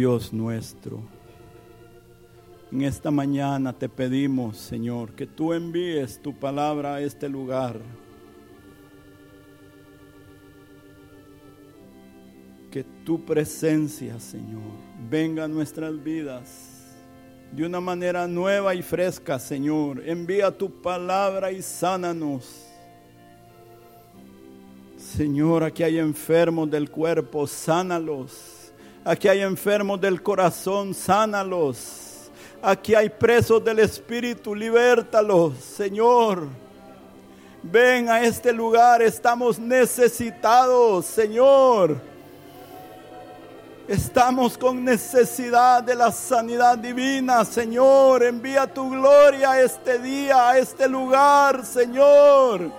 Dios 0.00 0.32
nuestro, 0.32 1.02
en 2.72 2.80
esta 2.80 3.10
mañana 3.10 3.74
te 3.74 3.86
pedimos, 3.86 4.56
Señor, 4.56 5.12
que 5.12 5.26
tú 5.26 5.52
envíes 5.52 6.22
tu 6.22 6.34
palabra 6.34 6.94
a 6.94 7.00
este 7.02 7.28
lugar. 7.28 7.78
Que 12.70 12.82
tu 13.04 13.26
presencia, 13.26 14.18
Señor, 14.18 14.72
venga 15.10 15.44
a 15.44 15.48
nuestras 15.48 16.02
vidas 16.02 16.96
de 17.52 17.66
una 17.66 17.82
manera 17.82 18.26
nueva 18.26 18.74
y 18.74 18.80
fresca, 18.80 19.38
Señor. 19.38 20.02
Envía 20.08 20.50
tu 20.50 20.80
palabra 20.80 21.52
y 21.52 21.60
sánanos. 21.60 22.66
Señor, 24.96 25.62
aquí 25.62 25.82
hay 25.82 25.98
enfermos 25.98 26.70
del 26.70 26.90
cuerpo, 26.90 27.46
sánalos. 27.46 28.59
Aquí 29.04 29.28
hay 29.28 29.40
enfermos 29.40 29.98
del 29.98 30.22
corazón, 30.22 30.92
sánalos. 30.92 32.30
Aquí 32.60 32.94
hay 32.94 33.08
presos 33.08 33.64
del 33.64 33.78
espíritu, 33.78 34.54
libértalos, 34.54 35.54
Señor. 35.56 36.46
Ven 37.62 38.10
a 38.10 38.22
este 38.22 38.52
lugar, 38.52 39.00
estamos 39.00 39.58
necesitados, 39.58 41.06
Señor. 41.06 41.96
Estamos 43.88 44.58
con 44.58 44.84
necesidad 44.84 45.82
de 45.82 45.94
la 45.94 46.12
sanidad 46.12 46.76
divina, 46.76 47.42
Señor. 47.46 48.22
Envía 48.22 48.66
tu 48.66 48.90
gloria 48.90 49.52
a 49.52 49.60
este 49.62 49.98
día, 49.98 50.50
a 50.50 50.58
este 50.58 50.86
lugar, 50.86 51.64
Señor. 51.64 52.70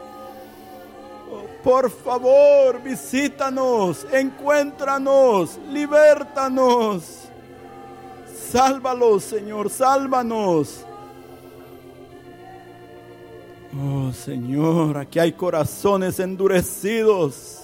Por 1.63 1.89
favor, 1.89 2.81
visítanos, 2.81 4.05
encuéntranos, 4.11 5.59
libértanos. 5.69 7.29
Sálvalos, 8.51 9.23
Señor, 9.23 9.69
sálvanos. 9.69 10.85
Oh, 13.79 14.11
Señor, 14.11 14.97
aquí 14.97 15.19
hay 15.19 15.31
corazones 15.31 16.19
endurecidos 16.19 17.60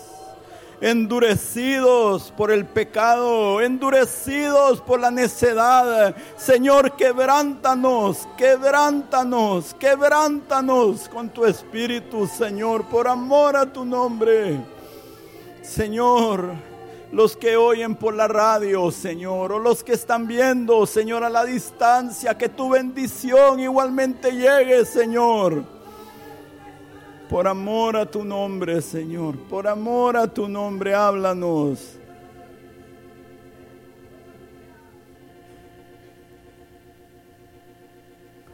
endurecidos 0.81 2.31
por 2.36 2.52
el 2.52 2.66
pecado, 2.66 3.61
endurecidos 3.61 4.81
por 4.81 5.00
la 5.00 5.11
necedad. 5.11 6.16
Señor, 6.38 6.95
quebrántanos, 6.95 8.28
quebrántanos, 8.38 9.73
quebrántanos 9.73 11.09
con 11.09 11.30
tu 11.30 11.45
espíritu, 11.45 12.28
Señor, 12.28 12.85
por 12.85 13.07
amor 13.07 13.56
a 13.56 13.66
tu 13.66 13.84
nombre. 13.84 14.59
Señor, 15.63 16.52
los 17.12 17.35
que 17.35 17.57
oyen 17.57 17.96
por 17.96 18.13
la 18.13 18.28
radio, 18.28 18.91
Señor, 18.91 19.52
o 19.53 19.59
los 19.59 19.84
que 19.84 19.94
están 19.94 20.28
viendo, 20.28 20.85
Señor, 20.85 21.23
a 21.23 21.29
la 21.29 21.46
distancia, 21.46 22.38
que 22.38 22.50
tu 22.50 22.69
bendición 22.69 23.59
igualmente 23.59 24.31
llegue, 24.31 24.85
Señor. 24.85 25.77
Por 27.30 27.46
amor 27.46 27.98
a 27.98 28.10
tu 28.10 28.24
nombre, 28.24 28.82
Señor. 28.82 29.38
Por 29.50 29.68
amor 29.68 30.16
a 30.16 30.28
tu 30.28 30.48
nombre, 30.48 30.96
háblanos. 30.96 31.98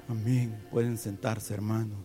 Amén. 0.09 0.65
Pueden 0.71 0.97
sentarse, 0.97 1.53
hermanos. 1.53 1.99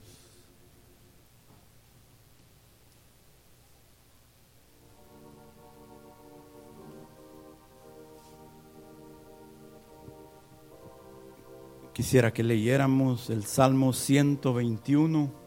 Quisiera 11.95 12.33
que 12.33 12.45
leyéramos 12.45 13.29
el 13.31 13.45
Salmo 13.45 13.93
121. 13.93 15.38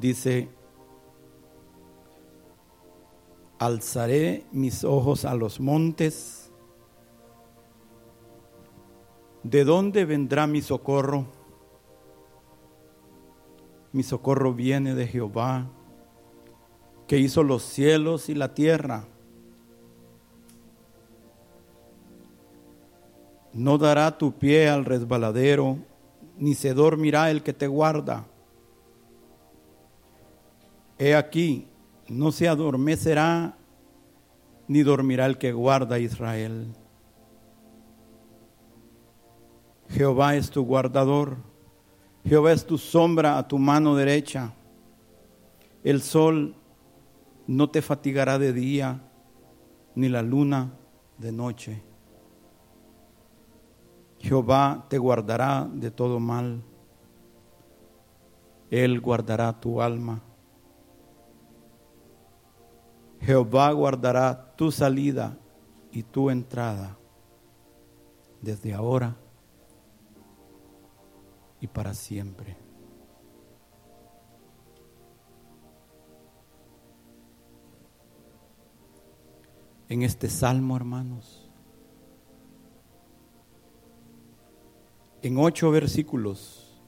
Dice, 0.00 0.48
alzaré 3.58 4.44
mis 4.52 4.84
ojos 4.84 5.24
a 5.24 5.34
los 5.34 5.60
montes, 5.60 6.50
¿de 9.42 9.64
dónde 9.64 10.04
vendrá 10.04 10.46
mi 10.46 10.60
socorro? 10.60 11.26
Mi 13.92 14.02
socorro 14.02 14.52
viene 14.52 14.94
de 14.94 15.06
Jehová, 15.06 15.66
que 17.06 17.18
hizo 17.18 17.42
los 17.42 17.62
cielos 17.62 18.28
y 18.28 18.34
la 18.34 18.52
tierra. 18.52 19.06
No 23.54 23.78
dará 23.78 24.18
tu 24.18 24.32
pie 24.32 24.68
al 24.68 24.84
resbaladero, 24.84 25.78
ni 26.36 26.54
se 26.54 26.74
dormirá 26.74 27.30
el 27.30 27.42
que 27.42 27.54
te 27.54 27.66
guarda. 27.66 28.26
He 30.98 31.14
aquí, 31.14 31.68
no 32.08 32.32
se 32.32 32.48
adormecerá 32.48 33.56
ni 34.68 34.82
dormirá 34.82 35.26
el 35.26 35.38
que 35.38 35.52
guarda 35.52 35.96
a 35.96 35.98
Israel. 35.98 36.74
Jehová 39.88 40.36
es 40.36 40.50
tu 40.50 40.64
guardador, 40.64 41.36
Jehová 42.24 42.52
es 42.52 42.66
tu 42.66 42.76
sombra 42.76 43.38
a 43.38 43.46
tu 43.46 43.58
mano 43.58 43.94
derecha. 43.94 44.52
El 45.84 46.02
sol 46.02 46.56
no 47.46 47.70
te 47.70 47.82
fatigará 47.82 48.38
de 48.38 48.52
día, 48.52 49.00
ni 49.94 50.08
la 50.08 50.22
luna 50.22 50.72
de 51.18 51.30
noche. 51.30 51.82
Jehová 54.18 54.86
te 54.88 54.98
guardará 54.98 55.68
de 55.72 55.90
todo 55.90 56.18
mal. 56.18 56.62
Él 58.70 59.00
guardará 59.00 59.60
tu 59.60 59.80
alma. 59.80 60.20
Jehová 63.20 63.72
guardará 63.72 64.54
tu 64.56 64.70
salida 64.70 65.38
y 65.90 66.02
tu 66.02 66.30
entrada 66.30 66.96
desde 68.40 68.74
ahora 68.74 69.16
y 71.60 71.66
para 71.66 71.94
siempre. 71.94 72.56
En 79.88 80.02
este 80.02 80.28
salmo, 80.28 80.76
hermanos, 80.76 81.48
en 85.22 85.38
ocho 85.38 85.70
versículos 85.70 86.80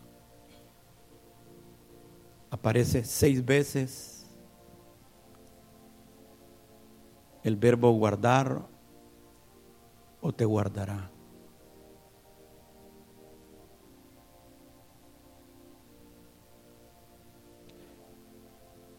aparece 2.51 3.05
seis 3.05 3.45
veces 3.45 4.18
el 7.45 7.57
verbo 7.57 7.91
guardar 7.93 8.67
o 10.21 10.33
te 10.33 10.45
guardará. 10.45 11.11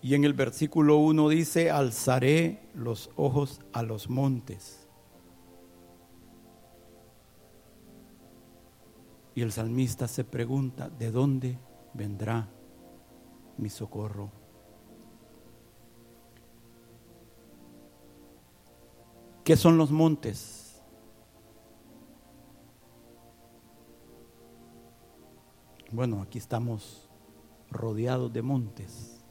Y 0.02 0.16
en 0.16 0.24
el 0.24 0.34
versículo 0.34 0.98
1 0.98 1.28
dice, 1.30 1.70
alzaré 1.70 2.70
los 2.74 3.12
ojos 3.18 3.60
a 3.74 3.84
los 3.84 4.10
montes. 4.10 4.88
Y 9.36 9.42
el 9.42 9.52
salmista 9.52 10.08
se 10.08 10.24
pregunta, 10.24 10.90
¿de 10.90 11.12
dónde 11.12 11.60
vendrá 11.94 12.48
mi 13.58 13.70
socorro? 13.70 14.39
¿Qué 19.50 19.58
son 19.58 19.80
los 19.80 19.90
montes? 19.90 20.80
Bueno, 25.92 26.22
aquí 26.22 26.38
estamos 26.38 27.10
rodeados 27.72 28.32
de 28.32 28.44
montes. 28.44 29.26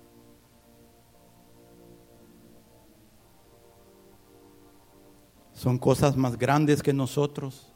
Son 5.53 5.79
cosas 5.79 6.17
más 6.17 6.37
grandes 6.37 6.83
que 6.83 6.93
nosotros, 6.93 7.73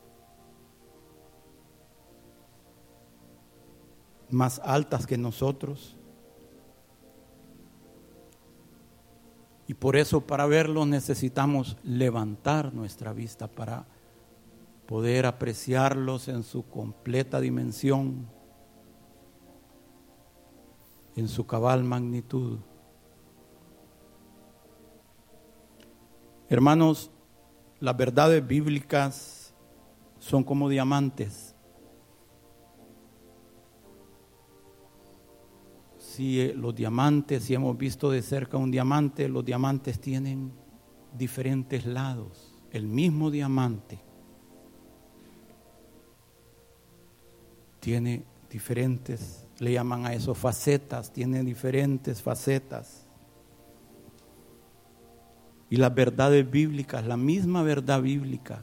más 4.30 4.60
altas 4.64 5.06
que 5.06 5.16
nosotros. 5.16 5.96
Y 9.66 9.74
por 9.74 9.96
eso 9.96 10.22
para 10.22 10.46
verlo 10.46 10.86
necesitamos 10.86 11.76
levantar 11.82 12.74
nuestra 12.74 13.12
vista 13.12 13.48
para 13.48 13.86
poder 14.86 15.26
apreciarlos 15.26 16.28
en 16.28 16.42
su 16.42 16.66
completa 16.68 17.40
dimensión, 17.40 18.26
en 21.16 21.28
su 21.28 21.46
cabal 21.46 21.84
magnitud. 21.84 22.58
Hermanos, 26.48 27.10
las 27.80 27.96
verdades 27.96 28.46
bíblicas 28.46 29.54
son 30.18 30.44
como 30.44 30.68
diamantes. 30.68 31.51
Si 36.12 36.42
eh, 36.42 36.52
los 36.54 36.74
diamantes, 36.74 37.44
si 37.44 37.54
hemos 37.54 37.78
visto 37.78 38.10
de 38.10 38.20
cerca 38.20 38.58
un 38.58 38.70
diamante, 38.70 39.30
los 39.30 39.42
diamantes 39.42 39.98
tienen 39.98 40.52
diferentes 41.16 41.86
lados. 41.86 42.54
El 42.70 42.86
mismo 42.86 43.30
diamante 43.30 43.98
tiene 47.80 48.24
diferentes, 48.50 49.46
le 49.58 49.72
llaman 49.72 50.04
a 50.04 50.12
eso 50.12 50.34
facetas, 50.34 51.10
tiene 51.14 51.42
diferentes 51.42 52.20
facetas 52.20 53.06
y 55.70 55.76
las 55.76 55.94
verdades 55.94 56.50
bíblicas, 56.50 57.06
la 57.06 57.16
misma 57.16 57.62
verdad 57.62 58.02
bíblica. 58.02 58.62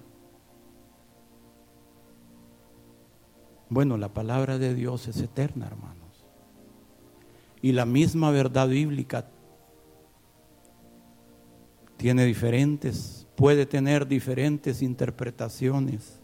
Bueno, 3.69 3.97
la 3.97 4.13
palabra 4.13 4.59
de 4.59 4.75
Dios 4.75 5.07
es 5.07 5.19
eterna, 5.19 5.65
hermanos. 5.65 6.08
Y 7.61 7.71
la 7.73 7.85
misma 7.85 8.31
verdad 8.31 8.67
bíblica 8.67 9.29
tiene 11.97 12.25
diferentes, 12.25 13.27
puede 13.35 13.65
tener 13.65 14.07
diferentes 14.07 14.81
interpretaciones. 14.81 16.21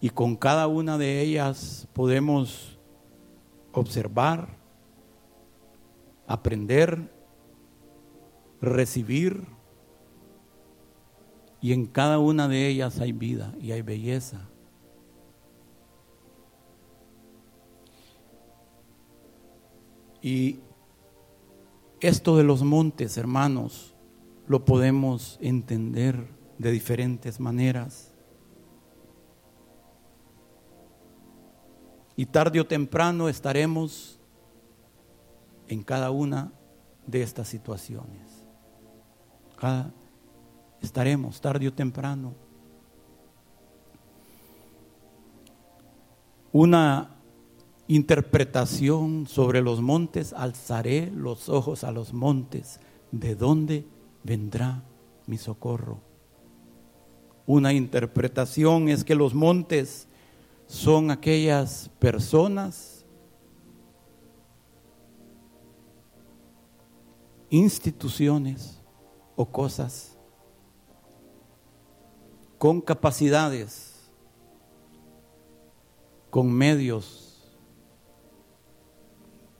Y 0.00 0.10
con 0.10 0.36
cada 0.36 0.66
una 0.66 0.98
de 0.98 1.20
ellas 1.20 1.88
podemos 1.92 2.78
observar 3.72 4.64
aprender, 6.26 7.10
recibir, 8.60 9.46
y 11.60 11.72
en 11.72 11.86
cada 11.86 12.18
una 12.18 12.46
de 12.46 12.68
ellas 12.68 13.00
hay 13.00 13.12
vida 13.12 13.54
y 13.60 13.72
hay 13.72 13.82
belleza. 13.82 14.48
Y 20.24 20.60
esto 22.00 22.38
de 22.38 22.44
los 22.44 22.62
montes, 22.62 23.18
hermanos, 23.18 23.94
lo 24.46 24.64
podemos 24.64 25.36
entender 25.42 26.26
de 26.56 26.70
diferentes 26.70 27.38
maneras. 27.38 28.10
Y 32.16 32.24
tarde 32.24 32.58
o 32.58 32.66
temprano 32.66 33.28
estaremos 33.28 34.18
en 35.68 35.82
cada 35.82 36.10
una 36.10 36.54
de 37.06 37.20
estas 37.20 37.46
situaciones. 37.46 38.46
estaremos 40.80 41.38
tarde 41.38 41.68
o 41.68 41.72
temprano. 41.74 42.32
Una 46.50 47.13
interpretación 47.86 49.26
sobre 49.26 49.60
los 49.60 49.80
montes, 49.80 50.32
alzaré 50.32 51.10
los 51.14 51.48
ojos 51.48 51.84
a 51.84 51.92
los 51.92 52.12
montes, 52.12 52.80
¿de 53.12 53.34
dónde 53.34 53.86
vendrá 54.22 54.82
mi 55.26 55.36
socorro? 55.36 56.00
Una 57.46 57.72
interpretación 57.72 58.88
es 58.88 59.04
que 59.04 59.14
los 59.14 59.34
montes 59.34 60.08
son 60.66 61.10
aquellas 61.10 61.90
personas 61.98 63.04
instituciones 67.50 68.80
o 69.36 69.46
cosas 69.46 70.18
con 72.58 72.80
capacidades, 72.80 74.10
con 76.30 76.50
medios, 76.50 77.23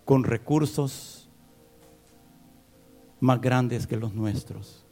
con 0.05 0.25
recursos 0.25 1.31
más 3.21 3.41
grandes 3.41 3.87
que 3.87 3.97
los 3.97 4.13
nuestros. 4.15 4.85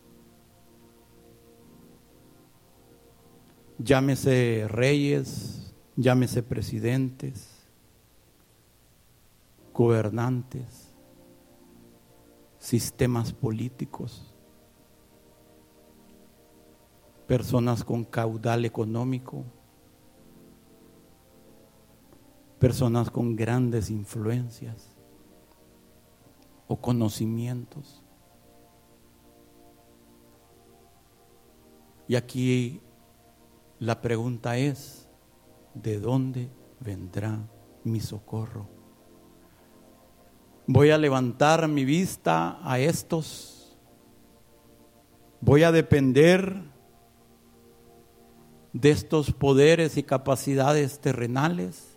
Llámese 3.78 4.66
reyes, 4.68 5.74
llámese 5.96 6.42
presidentes, 6.42 7.66
gobernantes, 9.74 10.94
sistemas 12.58 13.32
políticos, 13.32 14.32
personas 17.26 17.84
con 17.84 18.04
caudal 18.04 18.64
económico, 18.64 19.44
personas 22.58 23.10
con 23.10 23.34
grandes 23.34 23.90
influencias 23.90 25.01
o 26.72 26.76
conocimientos. 26.80 28.02
Y 32.08 32.14
aquí 32.16 32.80
la 33.78 34.00
pregunta 34.00 34.56
es, 34.56 35.06
¿de 35.74 36.00
dónde 36.00 36.48
vendrá 36.80 37.40
mi 37.84 38.00
socorro? 38.00 38.70
Voy 40.66 40.90
a 40.92 40.96
levantar 40.96 41.68
mi 41.68 41.84
vista 41.84 42.58
a 42.62 42.78
estos. 42.78 43.76
Voy 45.42 45.64
a 45.64 45.72
depender 45.72 46.62
de 48.72 48.90
estos 48.92 49.30
poderes 49.30 49.98
y 49.98 50.04
capacidades 50.04 51.00
terrenales. 51.00 51.91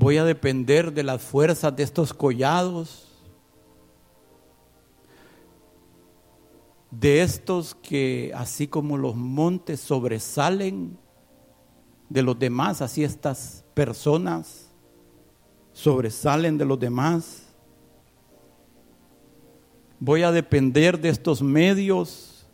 Voy 0.00 0.16
a 0.16 0.22
depender 0.24 0.92
de 0.92 1.02
las 1.02 1.20
fuerzas 1.20 1.74
de 1.74 1.82
estos 1.82 2.14
collados 2.14 3.08
de 6.92 7.22
estos 7.22 7.74
que 7.74 8.30
así 8.32 8.68
como 8.68 8.96
los 8.96 9.16
montes 9.16 9.80
sobresalen 9.80 10.96
de 12.08 12.22
los 12.22 12.38
demás, 12.38 12.80
así 12.80 13.02
estas 13.02 13.64
personas 13.74 14.70
sobresalen 15.72 16.58
de 16.58 16.64
los 16.64 16.78
demás. 16.78 17.48
Voy 19.98 20.22
a 20.22 20.30
depender 20.30 21.00
de 21.00 21.08
estos 21.08 21.42
medios, 21.42 22.46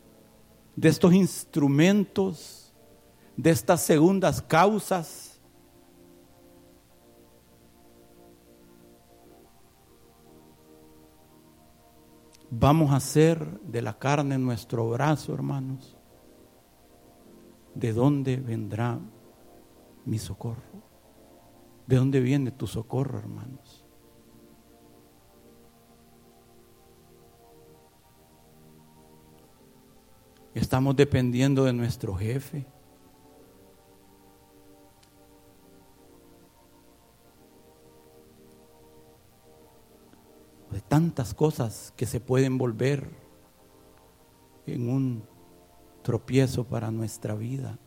de 0.76 0.88
estos 0.88 1.12
instrumentos, 1.12 2.72
de 3.36 3.50
estas 3.50 3.82
segundas 3.82 4.40
causas 4.40 5.23
vamos 12.58 12.92
a 12.92 12.96
hacer 12.96 13.60
de 13.62 13.82
la 13.82 13.98
carne 13.98 14.38
nuestro 14.38 14.88
brazo, 14.90 15.34
hermanos. 15.34 15.96
¿De 17.74 17.92
dónde 17.92 18.36
vendrá 18.36 18.98
mi 20.04 20.18
socorro? 20.18 20.62
¿De 21.86 21.96
dónde 21.96 22.20
viene 22.20 22.50
tu 22.52 22.66
socorro, 22.66 23.18
hermanos? 23.18 23.84
Estamos 30.54 30.94
dependiendo 30.94 31.64
de 31.64 31.72
nuestro 31.72 32.14
jefe. 32.14 32.66
Tantas 40.80 41.34
cosas 41.34 41.92
que 41.96 42.06
se 42.06 42.20
pueden 42.20 42.58
volver 42.58 43.08
en 44.66 44.88
un 44.88 45.24
tropiezo 46.02 46.64
para 46.64 46.90
nuestra 46.90 47.34
vida. 47.34 47.78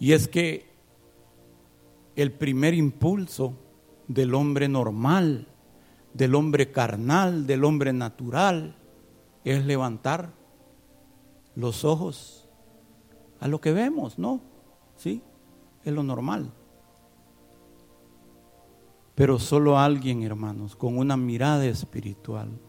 Y 0.00 0.12
es 0.12 0.28
que 0.28 0.68
el 2.14 2.32
primer 2.32 2.74
impulso 2.74 3.54
del 4.06 4.34
hombre 4.34 4.68
normal, 4.68 5.48
del 6.14 6.34
hombre 6.34 6.70
carnal, 6.70 7.46
del 7.46 7.64
hombre 7.64 7.92
natural, 7.92 8.76
es 9.44 9.64
levantar 9.64 10.32
los 11.54 11.84
ojos 11.84 12.48
a 13.40 13.48
lo 13.48 13.60
que 13.60 13.72
vemos, 13.72 14.18
¿no? 14.18 14.40
Sí, 14.96 15.22
es 15.84 15.92
lo 15.92 16.02
normal. 16.02 16.52
Pero 19.18 19.40
solo 19.40 19.80
alguien, 19.80 20.22
hermanos, 20.22 20.76
con 20.76 20.96
una 20.96 21.16
mirada 21.16 21.66
espiritual, 21.66 22.60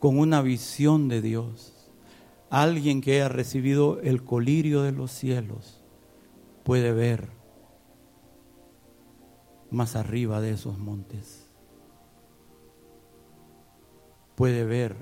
con 0.00 0.18
una 0.18 0.42
visión 0.42 1.06
de 1.06 1.22
Dios, 1.22 1.92
alguien 2.50 3.00
que 3.00 3.12
haya 3.12 3.28
recibido 3.28 4.00
el 4.00 4.24
colirio 4.24 4.82
de 4.82 4.90
los 4.90 5.12
cielos, 5.12 5.80
puede 6.64 6.90
ver 6.90 7.30
más 9.70 9.94
arriba 9.94 10.40
de 10.40 10.50
esos 10.50 10.76
montes. 10.76 11.48
Puede 14.34 14.64
ver 14.64 14.96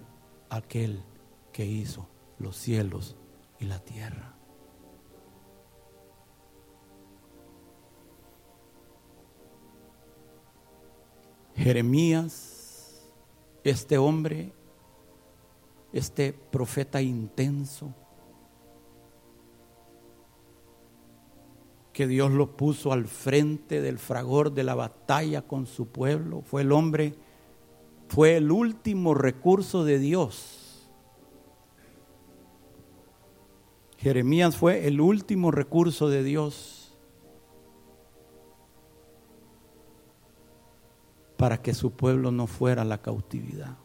aquel 0.50 1.02
que 1.50 1.64
hizo 1.64 2.11
los 2.38 2.59
cielos 2.59 3.16
y 3.59 3.64
la 3.64 3.78
tierra. 3.78 4.35
Jeremías, 11.61 13.07
este 13.64 13.99
hombre, 13.99 14.55
este 15.93 16.33
profeta 16.33 17.02
intenso, 17.02 17.95
que 21.93 22.07
Dios 22.07 22.31
lo 22.31 22.57
puso 22.57 22.95
al 22.95 23.07
frente 23.07 23.83
del 23.83 23.99
fragor 23.99 24.55
de 24.55 24.64
la 24.64 24.75
batalla 24.75 25.43
con 25.43 25.67
su 25.67 25.88
pueblo. 25.88 26.40
Fue 26.40 26.62
el 26.62 26.73
hombre, 26.73 27.14
fue 28.09 28.38
el 28.38 28.50
último 28.50 29.12
recurso 29.12 29.85
de 29.85 29.99
Dios. 29.99 30.88
Jeremías 33.99 34.57
fue 34.57 34.87
el 34.87 34.99
último 34.99 35.50
recurso 35.50 36.09
de 36.09 36.25
Dios 36.25 36.79
para 41.40 41.62
que 41.62 41.73
su 41.73 41.92
pueblo 41.92 42.30
no 42.30 42.47
fuera 42.47 42.82
a 42.82 42.85
la 42.85 43.00
cautividad. 43.00 43.78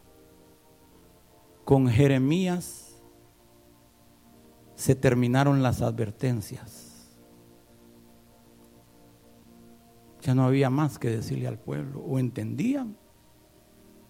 Con 1.63 1.87
Jeremías 1.87 3.01
se 4.75 4.93
terminaron 4.93 5.63
las 5.63 5.81
advertencias. 5.81 7.07
Ya 10.21 10.35
no 10.35 10.43
había 10.43 10.69
más 10.69 10.99
que 10.99 11.09
decirle 11.09 11.47
al 11.47 11.57
pueblo. 11.57 12.01
O 12.01 12.19
entendían 12.19 12.97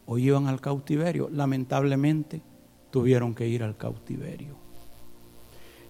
o 0.08 0.18
iban 0.18 0.48
al 0.48 0.60
cautiverio. 0.60 1.30
Lamentablemente 1.30 2.42
tuvieron 2.90 3.36
que 3.36 3.48
ir 3.48 3.62
al 3.62 3.78
cautiverio. 3.78 4.56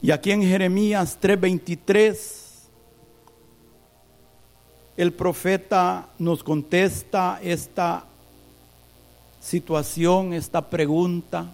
Y 0.01 0.11
aquí 0.11 0.31
en 0.31 0.41
Jeremías 0.41 1.17
3:23 1.21 2.44
el 4.97 5.13
profeta 5.13 6.09
nos 6.19 6.43
contesta 6.43 7.39
esta 7.41 8.05
situación, 9.41 10.33
esta 10.33 10.69
pregunta, 10.69 11.53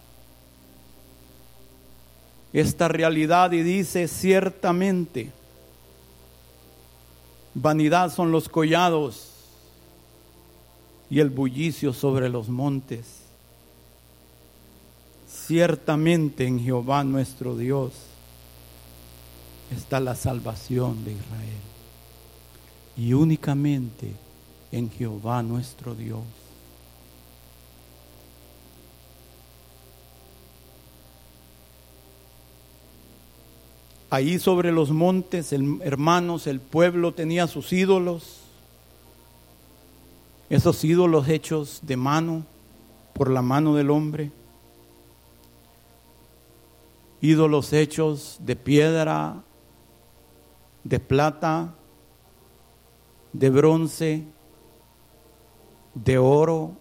esta 2.53 2.87
realidad 2.87 3.51
y 3.51 3.63
dice 3.63 4.07
ciertamente, 4.07 5.31
Vanidad 7.53 8.13
son 8.13 8.31
los 8.31 8.47
collados 8.47 9.27
y 11.09 11.19
el 11.19 11.29
bullicio 11.29 11.91
sobre 11.91 12.29
los 12.29 12.47
montes. 12.47 13.05
Ciertamente 15.27 16.47
en 16.47 16.61
Jehová 16.61 17.03
nuestro 17.03 17.57
Dios 17.57 17.91
está 19.75 19.99
la 19.99 20.15
salvación 20.15 21.03
de 21.03 21.11
Israel. 21.11 21.70
Y 23.01 23.13
únicamente 23.13 24.13
en 24.71 24.91
Jehová 24.91 25.41
nuestro 25.41 25.95
Dios. 25.95 26.21
Ahí 34.11 34.37
sobre 34.37 34.71
los 34.71 34.91
montes, 34.91 35.51
hermanos, 35.51 36.45
el 36.45 36.59
pueblo 36.59 37.11
tenía 37.15 37.47
sus 37.47 37.73
ídolos, 37.73 38.41
esos 40.51 40.83
ídolos 40.83 41.27
hechos 41.27 41.79
de 41.81 41.97
mano, 41.97 42.45
por 43.13 43.31
la 43.31 43.41
mano 43.41 43.73
del 43.73 43.89
hombre, 43.89 44.31
ídolos 47.19 47.73
hechos 47.73 48.37
de 48.41 48.55
piedra, 48.55 49.41
de 50.83 50.99
plata, 50.99 51.73
de 53.33 53.49
bronce, 53.49 54.23
de 55.93 56.17
oro, 56.17 56.71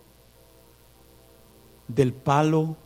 del 1.88 2.12
palo, 2.12 2.76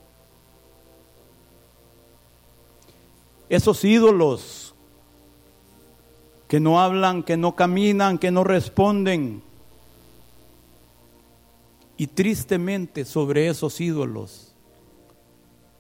esos 3.48 3.84
ídolos 3.84 4.74
que 6.48 6.60
no 6.60 6.80
hablan, 6.80 7.22
que 7.22 7.36
no 7.36 7.54
caminan, 7.54 8.18
que 8.18 8.30
no 8.30 8.44
responden. 8.44 9.42
Y 11.96 12.08
tristemente 12.08 13.04
sobre 13.04 13.48
esos 13.48 13.80
ídolos 13.80 14.54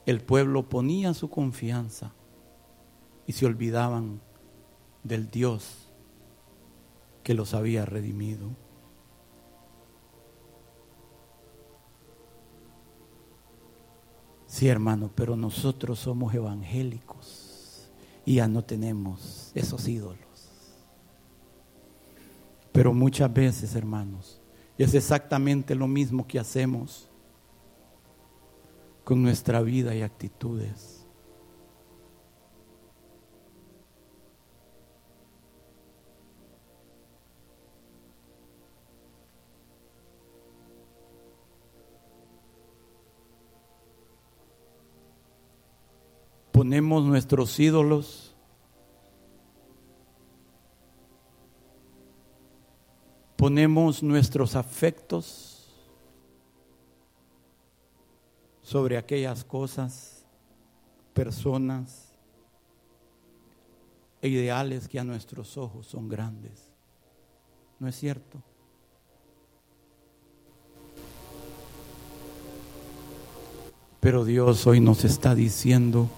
el 0.06 0.20
pueblo 0.20 0.62
ponía 0.64 1.14
su 1.14 1.30
confianza 1.30 2.12
y 3.26 3.32
se 3.32 3.46
olvidaban 3.46 4.20
del 5.02 5.30
Dios 5.30 5.83
que 7.24 7.34
los 7.34 7.54
había 7.54 7.84
redimido. 7.84 8.50
Sí, 14.46 14.68
hermano, 14.68 15.10
pero 15.12 15.34
nosotros 15.34 15.98
somos 15.98 16.32
evangélicos 16.32 17.90
y 18.24 18.36
ya 18.36 18.46
no 18.46 18.62
tenemos 18.62 19.50
esos 19.54 19.88
ídolos. 19.88 20.18
Pero 22.70 22.94
muchas 22.94 23.32
veces, 23.32 23.74
hermanos, 23.74 24.40
es 24.78 24.94
exactamente 24.94 25.74
lo 25.74 25.88
mismo 25.88 26.26
que 26.26 26.38
hacemos 26.38 27.08
con 29.02 29.22
nuestra 29.22 29.60
vida 29.60 29.94
y 29.94 30.02
actitudes. 30.02 30.93
Ponemos 46.54 47.02
nuestros 47.02 47.58
ídolos 47.58 48.32
ponemos 53.34 54.04
nuestros 54.04 54.54
afectos 54.54 55.68
sobre 58.62 58.96
aquellas 58.96 59.44
cosas, 59.44 60.24
personas 61.12 62.12
e 64.22 64.28
ideales 64.28 64.86
que 64.86 65.00
a 65.00 65.04
nuestros 65.04 65.58
ojos 65.58 65.88
son 65.88 66.08
grandes. 66.08 66.70
¿No 67.80 67.88
es 67.88 67.96
cierto? 67.96 68.40
Pero 73.98 74.24
Dios 74.24 74.68
hoy 74.68 74.78
nos 74.78 75.04
está 75.04 75.34
diciendo, 75.34 76.08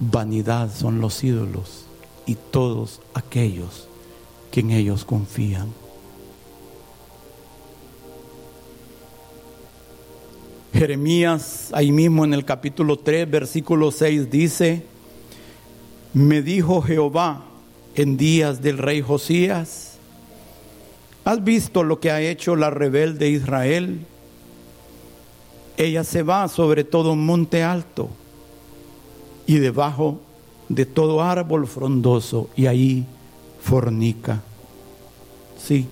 vanidad 0.00 0.70
son 0.74 1.00
los 1.00 1.22
ídolos 1.22 1.84
y 2.26 2.34
todos 2.34 3.00
aquellos 3.14 3.88
que 4.50 4.60
en 4.60 4.70
ellos 4.70 5.04
confían. 5.04 5.68
Jeremías, 10.72 11.70
ahí 11.72 11.92
mismo 11.92 12.24
en 12.24 12.34
el 12.34 12.44
capítulo 12.44 12.98
3, 12.98 13.30
versículo 13.30 13.92
6 13.92 14.30
dice, 14.30 14.84
me 16.12 16.42
dijo 16.42 16.82
Jehová 16.82 17.44
en 17.94 18.16
días 18.16 18.60
del 18.60 18.78
rey 18.78 19.00
Josías, 19.00 19.94
¿Has 21.24 21.42
visto 21.42 21.84
lo 21.84 22.00
que 22.00 22.10
ha 22.10 22.20
hecho 22.20 22.54
la 22.54 22.68
rebelde 22.68 23.30
Israel? 23.30 24.00
Ella 25.76 26.04
se 26.04 26.22
va 26.22 26.48
sobre 26.48 26.84
todo 26.84 27.12
un 27.12 27.24
monte 27.24 27.62
alto 27.62 28.10
y 29.46 29.58
debajo 29.58 30.20
de 30.68 30.86
todo 30.86 31.22
árbol 31.22 31.66
frondoso 31.66 32.48
y 32.56 32.66
ahí 32.66 33.06
fornica. 33.60 34.42
Sí. 35.58 35.86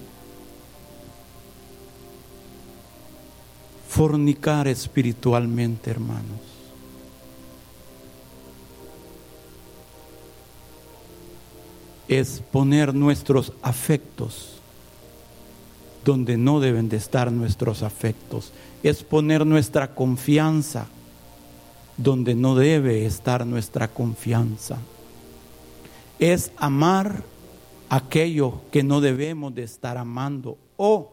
Fornicar 3.88 4.68
espiritualmente, 4.68 5.90
hermanos. 5.90 6.40
Es 12.08 12.42
poner 12.50 12.94
nuestros 12.94 13.52
afectos 13.62 14.62
donde 16.04 16.36
no 16.36 16.60
deben 16.60 16.88
de 16.88 16.96
estar 16.96 17.30
nuestros 17.30 17.82
afectos. 17.82 18.52
Es 18.82 19.02
poner 19.02 19.46
nuestra 19.46 19.94
confianza 19.94 20.86
donde 21.96 22.34
no 22.34 22.54
debe 22.54 23.04
estar 23.04 23.46
nuestra 23.46 23.88
confianza. 23.88 24.78
Es 26.18 26.52
amar 26.56 27.22
aquello 27.88 28.60
que 28.70 28.82
no 28.82 29.00
debemos 29.00 29.54
de 29.54 29.64
estar 29.64 29.98
amando 29.98 30.56
o 30.76 31.12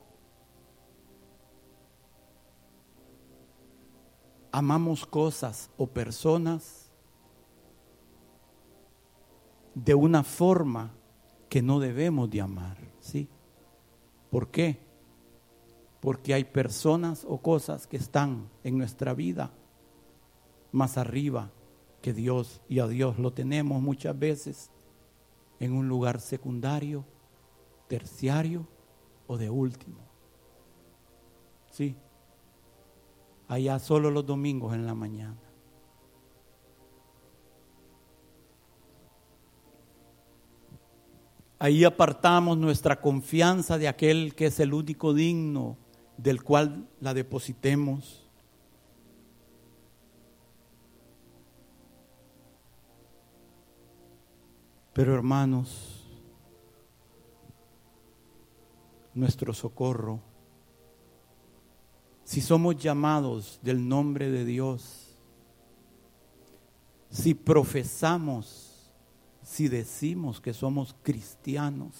amamos 4.52 5.06
cosas 5.06 5.70
o 5.78 5.88
personas 5.88 6.90
de 9.76 9.94
una 9.94 10.24
forma 10.24 10.92
que 11.48 11.62
no 11.62 11.80
debemos 11.80 12.30
de 12.30 12.42
amar, 12.42 12.78
¿sí? 13.00 13.28
¿Por 14.30 14.50
qué? 14.50 14.80
Porque 16.00 16.34
hay 16.34 16.44
personas 16.44 17.26
o 17.28 17.40
cosas 17.40 17.88
que 17.88 17.98
están 17.98 18.50
en 18.64 18.78
nuestra 18.78 19.14
vida 19.14 19.52
más 20.72 20.98
arriba 20.98 21.52
que 22.02 22.14
Dios 22.14 22.62
y 22.70 22.80
a 22.80 22.88
Dios 22.88 23.20
lo 23.20 23.34
tenemos 23.34 23.82
muchas 23.82 24.18
veces 24.18 24.72
en 25.60 25.74
un 25.74 25.88
lugar 25.88 26.22
secundario, 26.22 27.06
terciario 27.88 28.68
o 29.28 29.38
de 29.38 29.50
último. 29.50 30.00
Sí, 31.70 31.96
allá 33.48 33.80
solo 33.80 34.10
los 34.12 34.26
domingos 34.26 34.74
en 34.74 34.86
la 34.86 34.96
mañana. 34.96 35.38
Ahí 41.62 41.84
apartamos 41.84 42.58
nuestra 42.58 43.02
confianza 43.02 43.78
de 43.78 43.90
aquel 43.90 44.34
que 44.34 44.46
es 44.46 44.62
el 44.62 44.74
único 44.74 45.14
digno 45.14 45.78
del 46.16 46.42
cual 46.42 46.88
la 47.02 47.14
depositemos. 47.14 48.19
Pero 55.00 55.16
hermanos, 55.16 56.04
nuestro 59.14 59.54
socorro, 59.54 60.20
si 62.26 62.42
somos 62.42 62.76
llamados 62.76 63.62
del 63.64 63.88
nombre 63.88 64.30
de 64.30 64.44
Dios, 64.44 65.16
si 67.10 67.34
profesamos, 67.34 68.92
si 69.42 69.70
decimos 69.70 70.42
que 70.42 70.54
somos 70.54 70.94
cristianos, 71.02 71.96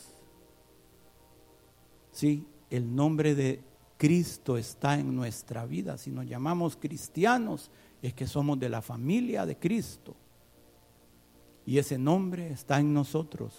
si 2.12 2.46
el 2.70 2.94
nombre 2.94 3.34
de 3.34 3.64
Cristo 3.96 4.58
está 4.58 5.00
en 5.00 5.16
nuestra 5.16 5.66
vida, 5.66 5.98
si 5.98 6.12
nos 6.12 6.28
llamamos 6.28 6.76
cristianos, 6.76 7.72
es 8.02 8.14
que 8.14 8.28
somos 8.28 8.60
de 8.60 8.68
la 8.68 8.82
familia 8.82 9.46
de 9.46 9.58
Cristo. 9.58 10.18
Y 11.70 11.78
ese 11.78 12.00
nombre 12.00 12.50
está 12.50 12.80
en 12.80 12.96
nosotros. 12.96 13.54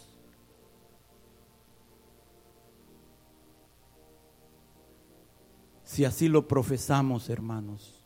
Si 5.84 6.04
así 6.04 6.26
lo 6.26 6.48
profesamos, 6.48 7.30
hermanos, 7.30 8.04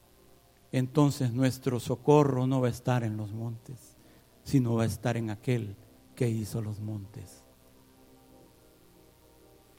entonces 0.73 1.33
nuestro 1.33 1.81
socorro 1.81 2.47
no 2.47 2.61
va 2.61 2.69
a 2.69 2.71
estar 2.71 3.03
en 3.03 3.17
los 3.17 3.33
montes, 3.33 3.97
sino 4.43 4.75
va 4.75 4.83
a 4.83 4.87
estar 4.89 5.17
en 5.17 5.31
aquel 5.31 5.75
que 6.15 6.29
hizo 6.29 6.61
los 6.61 6.81
montes, 6.81 7.43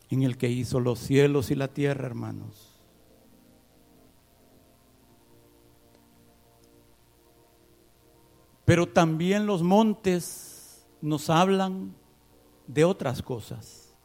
en 0.10 0.24
el 0.24 0.38
que 0.38 0.50
hizo 0.50 0.80
los 0.80 0.98
cielos 0.98 1.52
y 1.52 1.56
la 1.56 1.68
tierra, 1.68 2.08
hermanos. 2.08 2.75
Pero 8.66 8.88
también 8.88 9.46
los 9.46 9.62
montes 9.62 10.86
nos 11.00 11.30
hablan 11.30 11.96
de 12.66 12.84
otras 12.84 13.22
cosas. 13.22 13.96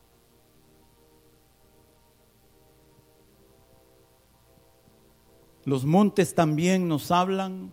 Los 5.64 5.84
montes 5.84 6.34
también 6.34 6.88
nos 6.88 7.10
hablan 7.10 7.72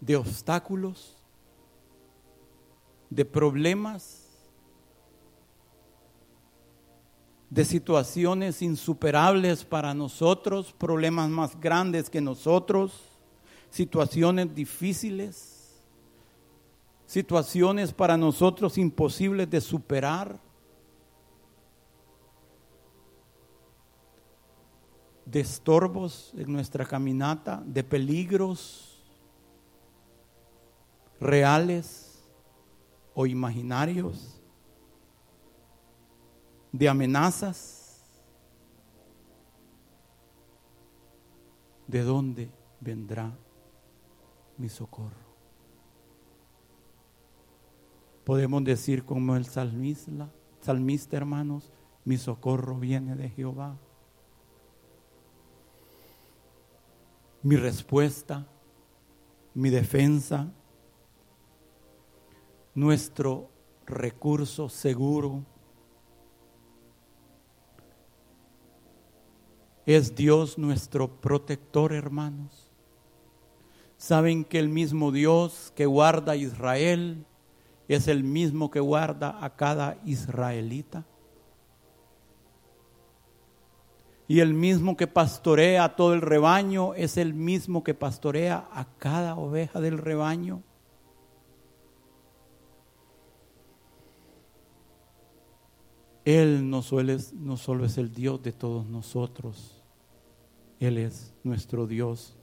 de 0.00 0.16
obstáculos, 0.16 1.16
de 3.10 3.24
problemas, 3.24 4.24
de 7.50 7.64
situaciones 7.64 8.60
insuperables 8.60 9.64
para 9.64 9.94
nosotros, 9.94 10.72
problemas 10.72 11.30
más 11.30 11.58
grandes 11.60 12.10
que 12.10 12.20
nosotros 12.20 13.07
situaciones 13.70 14.54
difíciles, 14.54 15.82
situaciones 17.06 17.92
para 17.92 18.16
nosotros 18.16 18.78
imposibles 18.78 19.48
de 19.48 19.60
superar, 19.60 20.40
de 25.24 25.40
estorbos 25.40 26.32
en 26.36 26.52
nuestra 26.52 26.86
caminata, 26.86 27.62
de 27.66 27.84
peligros 27.84 29.02
reales 31.20 32.24
o 33.14 33.26
imaginarios, 33.26 34.40
de 36.72 36.88
amenazas. 36.88 37.76
¿De 41.86 42.02
dónde 42.02 42.50
vendrá 42.80 43.34
mi 44.58 44.68
socorro. 44.68 45.28
Podemos 48.24 48.62
decir 48.64 49.04
como 49.04 49.36
el 49.36 49.46
salmista, 49.46 50.30
salmista 50.60 51.16
hermanos, 51.16 51.72
mi 52.04 52.18
socorro 52.18 52.74
viene 52.74 53.14
de 53.14 53.30
Jehová. 53.30 53.78
Mi 57.42 57.56
respuesta, 57.56 58.46
mi 59.54 59.70
defensa, 59.70 60.52
nuestro 62.74 63.48
recurso 63.86 64.68
seguro 64.68 65.44
es 69.86 70.14
Dios 70.14 70.58
nuestro 70.58 71.08
protector, 71.08 71.94
hermanos. 71.94 72.67
Saben 73.98 74.44
que 74.44 74.60
el 74.60 74.68
mismo 74.68 75.10
Dios 75.10 75.72
que 75.74 75.84
guarda 75.84 76.32
a 76.32 76.36
Israel 76.36 77.26
es 77.88 78.06
el 78.06 78.22
mismo 78.22 78.70
que 78.70 78.78
guarda 78.78 79.44
a 79.44 79.56
cada 79.56 79.98
israelita. 80.04 81.04
Y 84.28 84.38
el 84.38 84.54
mismo 84.54 84.96
que 84.96 85.08
pastorea 85.08 85.82
a 85.82 85.96
todo 85.96 86.14
el 86.14 86.20
rebaño 86.20 86.94
es 86.94 87.16
el 87.16 87.34
mismo 87.34 87.82
que 87.82 87.94
pastorea 87.94 88.68
a 88.72 88.84
cada 88.98 89.34
oveja 89.34 89.80
del 89.80 89.98
rebaño. 89.98 90.62
Él 96.24 96.70
no, 96.70 96.82
no 97.34 97.56
solo 97.56 97.84
es 97.84 97.98
el 97.98 98.12
Dios 98.12 98.42
de 98.42 98.52
todos 98.52 98.86
nosotros, 98.86 99.82
Él 100.78 100.98
es 100.98 101.34
nuestro 101.42 101.86
Dios 101.86 102.37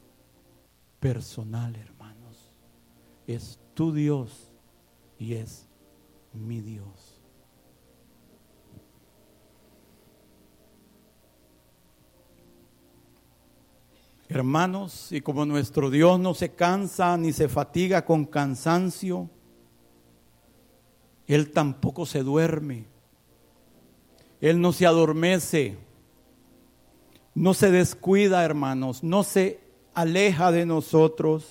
personal, 1.06 1.76
hermanos. 1.76 2.52
Es 3.28 3.60
tu 3.76 3.94
Dios 3.94 4.52
y 5.20 5.36
es 5.36 5.68
mi 6.34 6.62
Dios. 6.62 7.22
Hermanos, 14.28 15.12
y 15.12 15.22
como 15.22 15.46
nuestro 15.46 15.92
Dios 15.92 16.20
no 16.20 16.34
se 16.34 16.56
cansa 16.56 17.16
ni 17.18 17.34
se 17.34 17.50
fatiga 17.50 18.04
con 18.04 18.26
cansancio, 18.26 19.30
Él 21.28 21.52
tampoco 21.52 22.08
se 22.08 22.24
duerme. 22.24 22.88
Él 24.42 24.60
no 24.60 24.74
se 24.74 24.88
adormece, 24.88 25.78
no 27.36 27.54
se 27.54 27.70
descuida, 27.70 28.44
hermanos, 28.44 29.04
no 29.04 29.22
se 29.22 29.65
aleja 29.96 30.52
de 30.52 30.66
nosotros. 30.66 31.46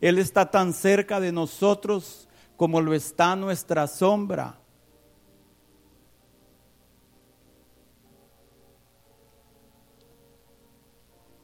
Él 0.00 0.18
está 0.18 0.50
tan 0.50 0.72
cerca 0.72 1.20
de 1.20 1.30
nosotros 1.30 2.28
como 2.56 2.80
lo 2.80 2.94
está 2.94 3.36
nuestra 3.36 3.86
sombra. 3.86 4.58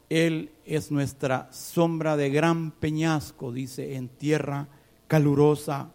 Él 0.08 0.50
es 0.64 0.90
nuestra 0.90 1.48
sombra 1.52 2.16
de 2.16 2.30
gran 2.30 2.72
peñasco, 2.72 3.52
dice, 3.52 3.94
en 3.94 4.08
tierra 4.08 4.66
calurosa. 5.06 5.90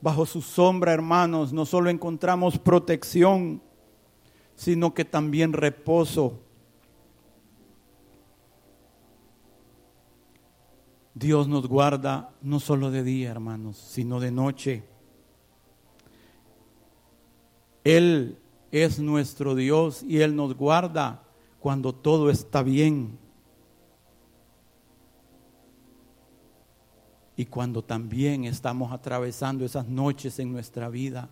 Bajo 0.00 0.24
su 0.24 0.40
sombra, 0.40 0.92
hermanos, 0.92 1.52
no 1.52 1.66
solo 1.66 1.90
encontramos 1.90 2.58
protección, 2.58 3.62
sino 4.54 4.94
que 4.94 5.04
también 5.04 5.52
reposo. 5.52 6.40
Dios 11.14 11.46
nos 11.46 11.66
guarda 11.66 12.30
no 12.40 12.58
solo 12.58 12.90
de 12.90 13.02
día, 13.02 13.30
hermanos, 13.30 13.76
sino 13.76 14.18
de 14.18 14.30
noche. 14.30 14.82
Él 17.84 18.38
es 18.70 18.98
nuestro 18.98 19.54
Dios 19.54 20.02
y 20.02 20.20
Él 20.20 20.34
nos 20.34 20.56
guarda 20.56 21.22
cuando 21.60 21.94
todo 21.94 22.30
está 22.30 22.62
bien. 22.62 23.18
Y 27.36 27.46
cuando 27.46 27.82
también 27.82 28.44
estamos 28.44 28.92
atravesando 28.92 29.64
esas 29.64 29.86
noches 29.88 30.38
en 30.38 30.52
nuestra 30.52 30.88
vida. 30.88 31.28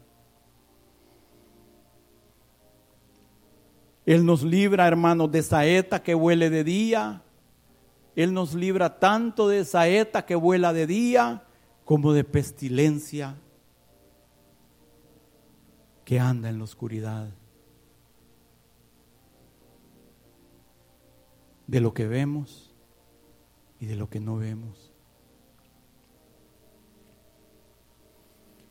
Él 4.04 4.24
nos 4.26 4.42
libra, 4.42 4.88
hermanos, 4.88 5.30
de 5.30 5.42
saeta 5.42 6.02
que 6.02 6.14
huele 6.14 6.50
de 6.50 6.64
día. 6.64 7.22
Él 8.22 8.34
nos 8.34 8.54
libra 8.54 8.98
tanto 8.98 9.48
de 9.48 9.64
saeta 9.64 10.26
que 10.26 10.34
vuela 10.34 10.74
de 10.74 10.86
día 10.86 11.42
como 11.86 12.12
de 12.12 12.22
pestilencia 12.22 13.34
que 16.04 16.20
anda 16.20 16.50
en 16.50 16.58
la 16.58 16.64
oscuridad. 16.64 17.30
De 21.66 21.80
lo 21.80 21.94
que 21.94 22.06
vemos 22.06 22.74
y 23.78 23.86
de 23.86 23.96
lo 23.96 24.10
que 24.10 24.20
no 24.20 24.36
vemos. 24.36 24.92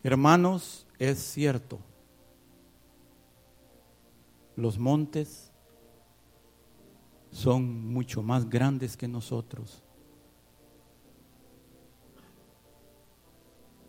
Hermanos, 0.04 0.86
es 1.00 1.18
cierto, 1.18 1.80
los 4.56 4.78
montes 4.78 5.49
son 7.32 7.88
mucho 7.94 8.24
más 8.24 8.50
grandes 8.50 8.98
que 8.98 9.08
nosotros. 9.08 9.84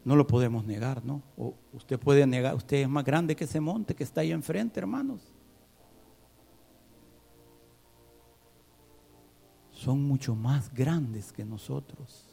No 0.05 0.17
lo 0.17 0.27
podemos 0.27 0.65
negar, 0.65 1.05
¿no? 1.05 1.23
O 1.37 1.55
usted 1.73 1.99
puede 1.99 2.27
negar, 2.27 2.55
usted 2.55 2.79
es 2.79 2.89
más 2.89 3.05
grande 3.05 3.37
que 3.37 3.45
ese 3.45 3.61
monte 3.61 3.95
que 3.95 4.05
está 4.05 4.23
ahí 4.23 4.33
enfrente, 4.33 4.81
hermanos. 4.81 5.33
Son 9.73 10.03
mucho 10.03 10.35
más 10.35 10.73
grandes 10.73 11.33
que 11.33 11.45
nosotros. 11.45 12.27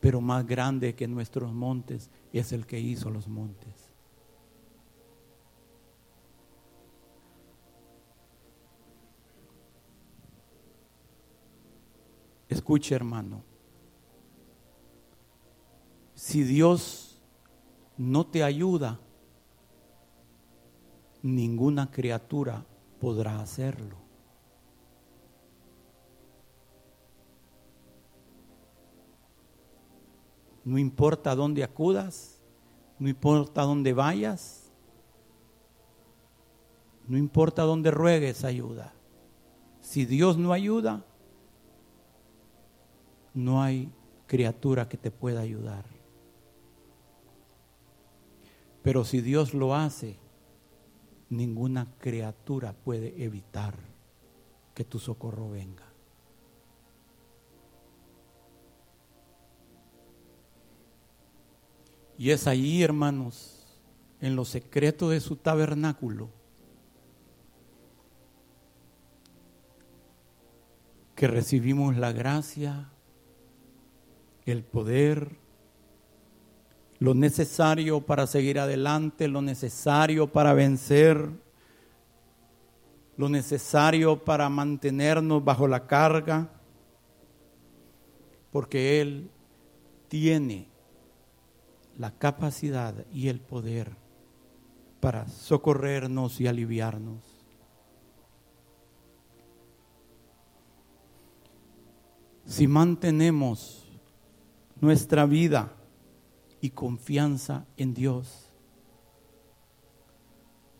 Pero 0.00 0.20
más 0.20 0.46
grande 0.46 0.94
que 0.94 1.06
nuestros 1.06 1.52
montes 1.52 2.10
es 2.32 2.52
el 2.52 2.66
que 2.66 2.80
hizo 2.80 3.08
los 3.08 3.28
montes. 3.28 3.91
Escuche 12.52 12.94
hermano, 12.94 13.42
si 16.14 16.44
Dios 16.44 17.18
no 17.96 18.26
te 18.26 18.44
ayuda, 18.44 19.00
ninguna 21.22 21.90
criatura 21.90 22.66
podrá 23.00 23.40
hacerlo. 23.40 23.96
No 30.62 30.76
importa 30.76 31.34
dónde 31.34 31.64
acudas, 31.64 32.44
no 32.98 33.08
importa 33.08 33.62
dónde 33.62 33.94
vayas, 33.94 34.70
no 37.08 37.16
importa 37.16 37.62
dónde 37.62 37.90
ruegues 37.90 38.44
ayuda. 38.44 38.92
Si 39.80 40.04
Dios 40.04 40.36
no 40.36 40.52
ayuda, 40.52 41.06
no 43.34 43.62
hay 43.62 43.92
criatura 44.26 44.88
que 44.88 44.96
te 44.96 45.10
pueda 45.10 45.40
ayudar. 45.40 45.84
Pero 48.82 49.04
si 49.04 49.20
Dios 49.20 49.54
lo 49.54 49.74
hace, 49.74 50.18
ninguna 51.28 51.86
criatura 51.98 52.72
puede 52.72 53.22
evitar 53.22 53.74
que 54.74 54.84
tu 54.84 54.98
socorro 54.98 55.50
venga. 55.50 55.84
Y 62.18 62.30
es 62.30 62.46
allí, 62.46 62.82
hermanos, 62.82 63.66
en 64.20 64.36
lo 64.36 64.44
secreto 64.44 65.08
de 65.08 65.20
su 65.20 65.36
tabernáculo, 65.36 66.30
que 71.16 71.26
recibimos 71.26 71.96
la 71.96 72.12
gracia 72.12 72.91
el 74.46 74.64
poder, 74.64 75.36
lo 76.98 77.14
necesario 77.14 78.00
para 78.00 78.26
seguir 78.26 78.58
adelante, 78.58 79.28
lo 79.28 79.42
necesario 79.42 80.28
para 80.28 80.52
vencer, 80.54 81.28
lo 83.16 83.28
necesario 83.28 84.24
para 84.24 84.48
mantenernos 84.48 85.44
bajo 85.44 85.68
la 85.68 85.86
carga, 85.86 86.48
porque 88.50 89.00
Él 89.00 89.30
tiene 90.08 90.68
la 91.98 92.10
capacidad 92.10 92.94
y 93.12 93.28
el 93.28 93.40
poder 93.40 93.90
para 95.00 95.26
socorrernos 95.28 96.40
y 96.40 96.46
aliviarnos. 96.46 97.20
Si 102.46 102.68
mantenemos 102.68 103.81
nuestra 104.82 105.26
vida 105.26 105.72
y 106.60 106.70
confianza 106.70 107.66
en 107.76 107.94
Dios. 107.94 108.50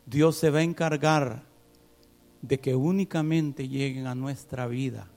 Dios 0.06 0.36
se 0.36 0.50
va 0.50 0.58
a 0.58 0.62
encargar 0.62 1.44
de 2.42 2.58
que 2.58 2.74
únicamente 2.74 3.68
lleguen 3.68 4.08
a 4.08 4.16
nuestra 4.16 4.66
vida 4.66 5.08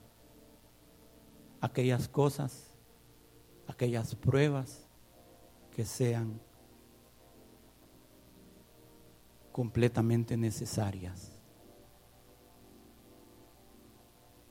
aquellas 1.60 2.06
cosas, 2.06 2.70
aquellas 3.66 4.14
pruebas 4.14 4.86
que 5.74 5.84
sean 5.84 6.40
completamente 9.50 10.36
necesarias 10.36 11.32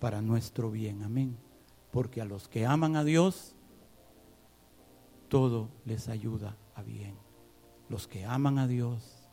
para 0.01 0.21
nuestro 0.21 0.71
bien. 0.71 1.03
Amén. 1.03 1.37
Porque 1.91 2.19
a 2.19 2.25
los 2.25 2.49
que 2.49 2.65
aman 2.65 2.97
a 2.97 3.05
Dios, 3.05 3.54
todo 5.35 5.67
les 5.83 6.07
ayuda 6.07 6.55
a 6.75 6.81
bien. 6.81 7.13
Los 7.89 8.07
que 8.07 8.23
aman 8.23 8.57
a 8.57 8.67
Dios. 8.67 9.27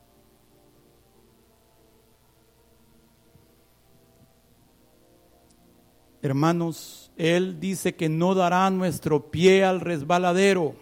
Hermanos, 6.21 7.09
Él 7.15 7.57
dice 7.57 7.95
que 7.95 8.09
no 8.09 8.35
dará 8.35 8.69
nuestro 8.69 9.31
pie 9.31 9.63
al 9.63 9.79
resbaladero. 9.79 10.75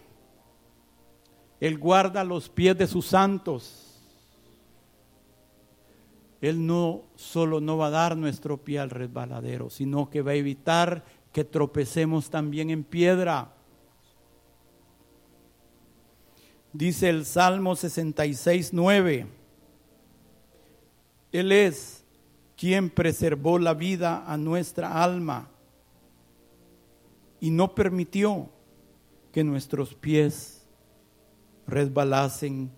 Él 1.60 1.78
guarda 1.78 2.24
los 2.24 2.50
pies 2.50 2.76
de 2.76 2.88
sus 2.88 3.06
santos. 3.06 4.02
Él 6.42 6.66
no 6.66 7.04
solo 7.14 7.62
no 7.62 7.78
va 7.78 7.88
a 7.88 7.92
dar 7.92 8.18
nuestro 8.18 8.58
pie 8.58 8.80
al 8.80 8.90
resbaladero, 8.90 9.70
sino 9.70 10.10
que 10.10 10.24
va 10.24 10.32
a 10.32 10.34
evitar 10.34 11.06
que 11.32 11.44
tropecemos 11.44 12.32
también 12.32 12.72
en 12.72 12.84
piedra. 12.84 13.54
Dice 16.74 17.10
el 17.10 17.26
Salmo 17.26 17.76
66, 17.76 18.72
9. 18.72 19.28
Él 21.32 21.52
es 21.52 22.04
quien 22.56 22.90
preservó 22.90 23.60
la 23.60 23.74
vida 23.74 24.24
a 24.26 24.38
nuestra 24.38 25.04
alma 25.04 25.50
y 27.40 27.50
no 27.50 27.74
permitió 27.74 28.50
que 29.32 29.44
nuestros 29.44 29.96
pies 29.96 30.66
resbalasen. 31.68 32.72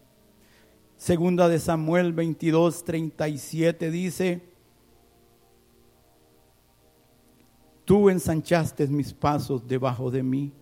Segunda 0.97 1.49
de 1.49 1.60
Samuel 1.60 2.13
22, 2.13 2.84
37 2.84 3.91
dice, 3.91 4.41
Tú 7.86 8.10
ensanchaste 8.10 8.88
mis 8.88 9.13
pasos 9.13 9.67
debajo 9.67 10.10
de 10.10 10.23
mí 10.23 10.53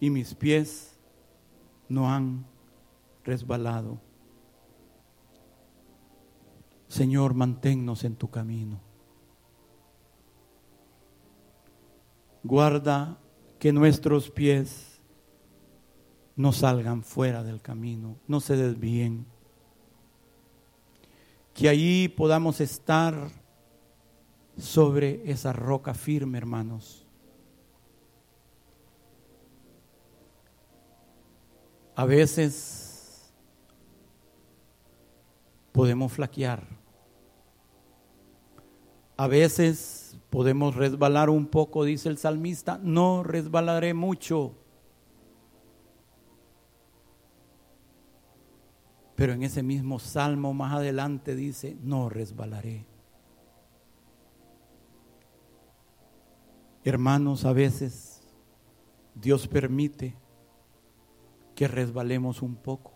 y 0.00 0.08
mis 0.08 0.34
pies 0.34 0.93
no 1.88 2.10
han 2.10 2.46
resbalado. 3.24 4.00
Señor, 6.88 7.34
manténnos 7.34 8.04
en 8.04 8.16
tu 8.16 8.30
camino. 8.30 8.80
Guarda 12.42 13.18
que 13.58 13.72
nuestros 13.72 14.30
pies 14.30 15.00
no 16.36 16.52
salgan 16.52 17.02
fuera 17.02 17.42
del 17.42 17.60
camino, 17.60 18.18
no 18.26 18.40
se 18.40 18.56
desvíen. 18.56 19.26
Que 21.54 21.68
allí 21.68 22.08
podamos 22.08 22.60
estar 22.60 23.30
sobre 24.56 25.30
esa 25.30 25.52
roca 25.52 25.94
firme, 25.94 26.38
hermanos. 26.38 27.03
A 31.96 32.04
veces 32.04 33.32
podemos 35.72 36.12
flaquear. 36.12 36.66
A 39.16 39.28
veces 39.28 40.18
podemos 40.30 40.74
resbalar 40.74 41.30
un 41.30 41.46
poco, 41.46 41.84
dice 41.84 42.08
el 42.08 42.18
salmista, 42.18 42.78
no 42.82 43.22
resbalaré 43.22 43.94
mucho. 43.94 44.56
Pero 49.14 49.32
en 49.32 49.44
ese 49.44 49.62
mismo 49.62 50.00
salmo 50.00 50.52
más 50.52 50.74
adelante 50.74 51.36
dice, 51.36 51.76
no 51.80 52.08
resbalaré. 52.08 52.86
Hermanos, 56.82 57.44
a 57.44 57.52
veces 57.52 58.20
Dios 59.14 59.46
permite 59.46 60.16
que 61.54 61.68
resbalemos 61.68 62.42
un 62.42 62.56
poco. 62.56 62.92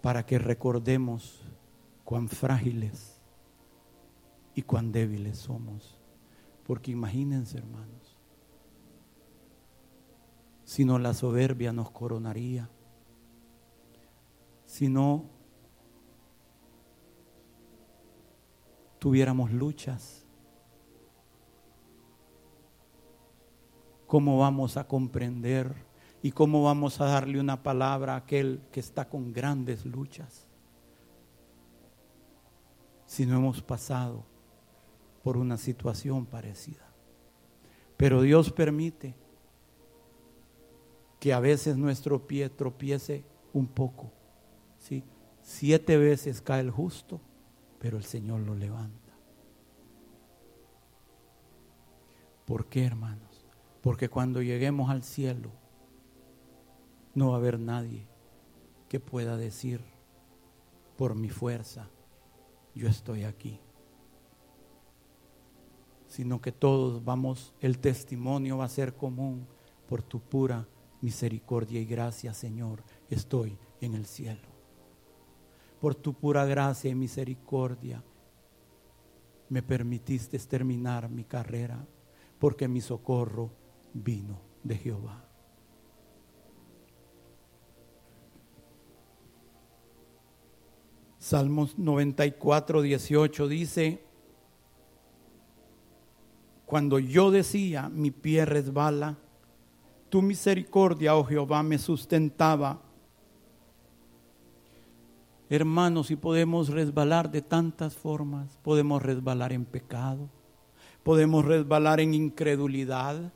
Para 0.00 0.24
que 0.24 0.38
recordemos 0.38 1.42
cuán 2.04 2.28
frágiles 2.28 3.20
y 4.54 4.62
cuán 4.62 4.92
débiles 4.92 5.38
somos. 5.38 5.98
Porque 6.64 6.90
imagínense, 6.92 7.58
hermanos, 7.58 8.16
si 10.64 10.84
no 10.84 10.98
la 10.98 11.14
soberbia 11.14 11.72
nos 11.72 11.90
coronaría, 11.90 12.70
si 14.66 14.88
no 14.88 15.30
tuviéramos 18.98 19.50
luchas, 19.50 20.27
¿cómo 24.08 24.38
vamos 24.38 24.76
a 24.76 24.88
comprender 24.88 25.72
y 26.22 26.32
cómo 26.32 26.64
vamos 26.64 27.00
a 27.00 27.04
darle 27.04 27.38
una 27.38 27.62
palabra 27.62 28.14
a 28.14 28.16
aquel 28.16 28.62
que 28.72 28.80
está 28.80 29.08
con 29.08 29.32
grandes 29.32 29.86
luchas? 29.86 30.48
Si 33.06 33.24
no 33.24 33.36
hemos 33.36 33.62
pasado 33.62 34.24
por 35.22 35.36
una 35.36 35.56
situación 35.56 36.26
parecida. 36.26 36.88
Pero 37.96 38.22
Dios 38.22 38.50
permite 38.50 39.14
que 41.20 41.32
a 41.32 41.40
veces 41.40 41.76
nuestro 41.76 42.26
pie 42.26 42.48
tropiece 42.48 43.24
un 43.52 43.66
poco. 43.66 44.10
¿sí? 44.78 45.04
Siete 45.42 45.96
veces 45.96 46.40
cae 46.40 46.60
el 46.60 46.70
justo, 46.70 47.20
pero 47.78 47.98
el 47.98 48.04
Señor 48.04 48.40
lo 48.40 48.54
levanta. 48.54 49.12
¿Por 52.46 52.66
qué, 52.66 52.86
hermanos? 52.86 53.27
Porque 53.82 54.08
cuando 54.08 54.42
lleguemos 54.42 54.90
al 54.90 55.02
cielo, 55.02 55.50
no 57.14 57.30
va 57.30 57.34
a 57.34 57.38
haber 57.38 57.58
nadie 57.58 58.06
que 58.88 59.00
pueda 59.00 59.36
decir, 59.36 59.82
por 60.96 61.14
mi 61.14 61.28
fuerza, 61.28 61.88
yo 62.74 62.88
estoy 62.88 63.24
aquí. 63.24 63.60
Sino 66.08 66.40
que 66.40 66.50
todos 66.52 67.04
vamos, 67.04 67.54
el 67.60 67.78
testimonio 67.78 68.58
va 68.58 68.64
a 68.64 68.68
ser 68.68 68.96
común 68.96 69.46
por 69.88 70.02
tu 70.02 70.20
pura 70.20 70.66
misericordia 71.00 71.80
y 71.80 71.84
gracia, 71.84 72.34
Señor, 72.34 72.82
estoy 73.08 73.58
en 73.80 73.94
el 73.94 74.06
cielo. 74.06 74.48
Por 75.80 75.94
tu 75.94 76.14
pura 76.14 76.44
gracia 76.44 76.90
y 76.90 76.94
misericordia 76.94 78.02
me 79.48 79.62
permitiste 79.62 80.38
terminar 80.40 81.08
mi 81.08 81.24
carrera, 81.24 81.86
porque 82.38 82.66
mi 82.66 82.80
socorro 82.80 83.52
vino 83.92 84.40
de 84.62 84.76
Jehová. 84.76 85.24
Salmos 91.18 91.78
94, 91.78 92.80
18 92.80 93.48
dice, 93.48 94.02
cuando 96.64 96.98
yo 96.98 97.30
decía, 97.30 97.88
mi 97.88 98.10
pie 98.10 98.44
resbala, 98.44 99.18
tu 100.08 100.22
misericordia, 100.22 101.16
oh 101.16 101.24
Jehová, 101.24 101.62
me 101.62 101.78
sustentaba. 101.78 102.80
Hermanos, 105.50 106.08
si 106.08 106.16
podemos 106.16 106.68
resbalar 106.68 107.30
de 107.30 107.42
tantas 107.42 107.94
formas, 107.94 108.58
podemos 108.62 109.02
resbalar 109.02 109.52
en 109.52 109.64
pecado, 109.64 110.30
podemos 111.02 111.44
resbalar 111.44 112.00
en 112.00 112.14
incredulidad, 112.14 113.32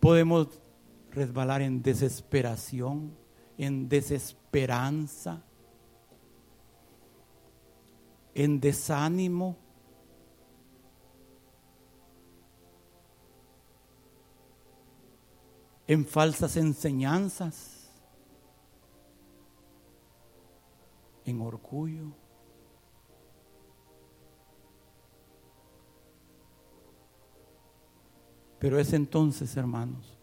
podemos 0.00 0.48
resbalar 1.10 1.62
en 1.62 1.82
desesperación, 1.82 3.16
en 3.58 3.88
desesperanza, 3.88 5.44
en 8.34 8.60
desánimo 8.60 9.56
en 15.90 16.06
falsas 16.06 16.56
enseñanzas, 16.56 17.90
en 21.24 21.40
orgullo. 21.40 22.19
Pero 28.60 28.78
es 28.78 28.92
entonces, 28.92 29.56
hermanos, 29.56 30.18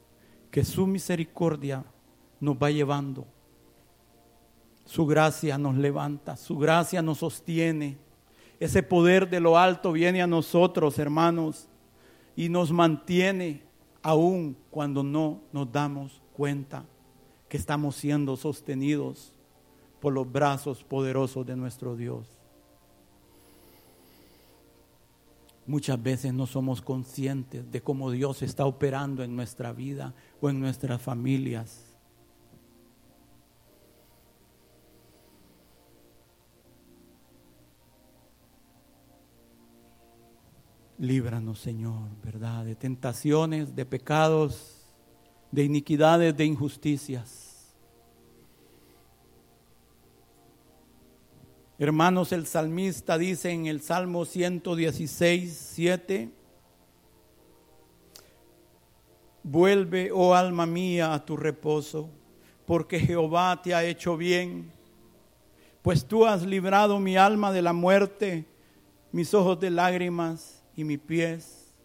que 0.52 0.64
su 0.64 0.88
misericordia 0.88 1.84
nos 2.40 2.56
va 2.56 2.72
llevando. 2.72 3.26
Su 4.86 5.06
gracia 5.06 5.58
nos 5.58 5.76
levanta, 5.76 6.38
su 6.38 6.58
gracia 6.58 7.02
nos 7.02 7.18
sostiene. 7.18 7.98
Ese 8.60 8.84
poder 8.84 9.30
de 9.30 9.40
lo 9.40 9.58
alto 9.58 9.92
viene 9.92 10.22
a 10.22 10.28
nosotros, 10.28 10.98
hermanos, 11.00 11.68
y 12.36 12.48
nos 12.48 12.72
mantiene 12.72 13.64
aun 14.04 14.56
cuando 14.70 15.04
no 15.04 15.42
nos 15.52 15.72
damos 15.72 16.22
cuenta 16.32 16.86
que 17.50 17.58
estamos 17.58 17.96
siendo 17.96 18.38
sostenidos 18.38 19.34
por 20.00 20.14
los 20.14 20.32
brazos 20.32 20.84
poderosos 20.84 21.46
de 21.46 21.56
nuestro 21.56 21.96
Dios. 21.96 22.37
Muchas 25.68 26.02
veces 26.02 26.34
no 26.34 26.48
somos 26.48 26.82
conscientes 26.82 27.70
de 27.70 27.82
cómo 27.82 28.10
Dios 28.10 28.42
está 28.42 28.66
operando 28.66 29.22
en 29.22 29.36
nuestra 29.36 29.74
vida 29.74 30.16
o 30.40 30.50
en 30.50 30.62
nuestras 30.62 31.02
familias. 31.02 31.98
Líbranos, 40.98 41.60
Señor, 41.60 42.10
¿verdad? 42.24 42.66
De 42.66 42.76
tentaciones, 42.76 43.76
de 43.76 43.86
pecados, 43.86 44.90
de 45.52 45.64
iniquidades, 45.64 46.36
de 46.36 46.46
injusticias. 46.46 47.47
Hermanos, 51.80 52.32
el 52.32 52.48
salmista 52.48 53.20
dice 53.20 53.52
en 53.52 53.68
el 53.68 53.82
Salmo 53.82 54.26
116, 54.26 55.72
7, 55.76 56.32
Vuelve, 59.44 60.12
oh 60.12 60.34
alma 60.34 60.66
mía, 60.66 61.14
a 61.14 61.24
tu 61.24 61.38
reposo, 61.38 62.10
porque 62.66 63.00
Jehová 63.00 63.62
te 63.62 63.76
ha 63.76 63.84
hecho 63.84 64.18
bien, 64.18 64.72
pues 65.84 66.04
tú 66.04 66.26
has 66.26 66.42
librado 66.42 67.00
mi 67.00 67.16
alma 67.16 67.52
de 67.52 67.62
la 67.62 67.74
muerte, 67.74 68.48
mis 69.12 69.36
ojos 69.36 69.60
de 69.60 69.70
lágrimas 69.70 70.64
y 70.76 70.84
mis 70.84 70.98
pies 70.98 71.76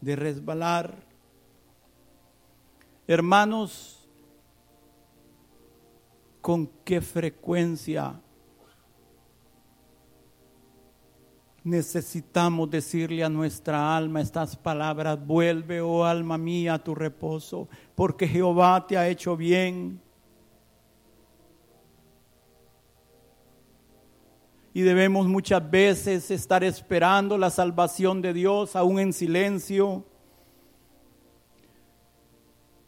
de 0.00 0.14
resbalar. 0.14 0.94
Hermanos, 3.08 4.08
¿con 6.40 6.68
qué 6.84 7.00
frecuencia 7.00 8.20
necesitamos 11.62 12.70
decirle 12.70 13.22
a 13.24 13.28
nuestra 13.28 13.96
alma 13.96 14.20
estas 14.20 14.56
palabras? 14.56 15.18
Vuelve, 15.24 15.80
oh 15.80 16.04
alma 16.04 16.38
mía, 16.38 16.74
a 16.74 16.78
tu 16.82 16.94
reposo, 16.94 17.68
porque 17.94 18.26
Jehová 18.26 18.86
te 18.86 18.96
ha 18.96 19.08
hecho 19.08 19.36
bien. 19.36 20.00
Y 24.72 24.82
debemos 24.82 25.26
muchas 25.26 25.68
veces 25.68 26.30
estar 26.30 26.62
esperando 26.62 27.36
la 27.36 27.50
salvación 27.50 28.22
de 28.22 28.32
Dios, 28.32 28.76
aún 28.76 29.00
en 29.00 29.12
silencio. 29.12 30.04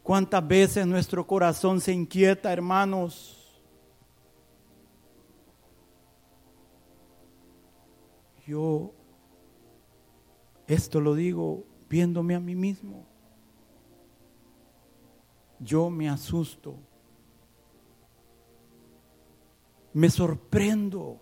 ¿Cuántas 0.03 0.47
veces 0.47 0.87
nuestro 0.87 1.27
corazón 1.27 1.81
se 1.81 1.93
inquieta, 1.93 2.53
hermanos? 2.53 3.42
Yo 8.53 8.93
esto 10.67 11.01
lo 11.01 11.15
digo 11.15 11.65
viéndome 11.89 12.35
a 12.35 12.41
mí 12.41 12.55
mismo. 12.55 13.07
Yo 15.59 15.89
me 15.89 16.07
asusto. 16.11 16.77
Me 19.95 20.11
sorprendo. 20.11 21.19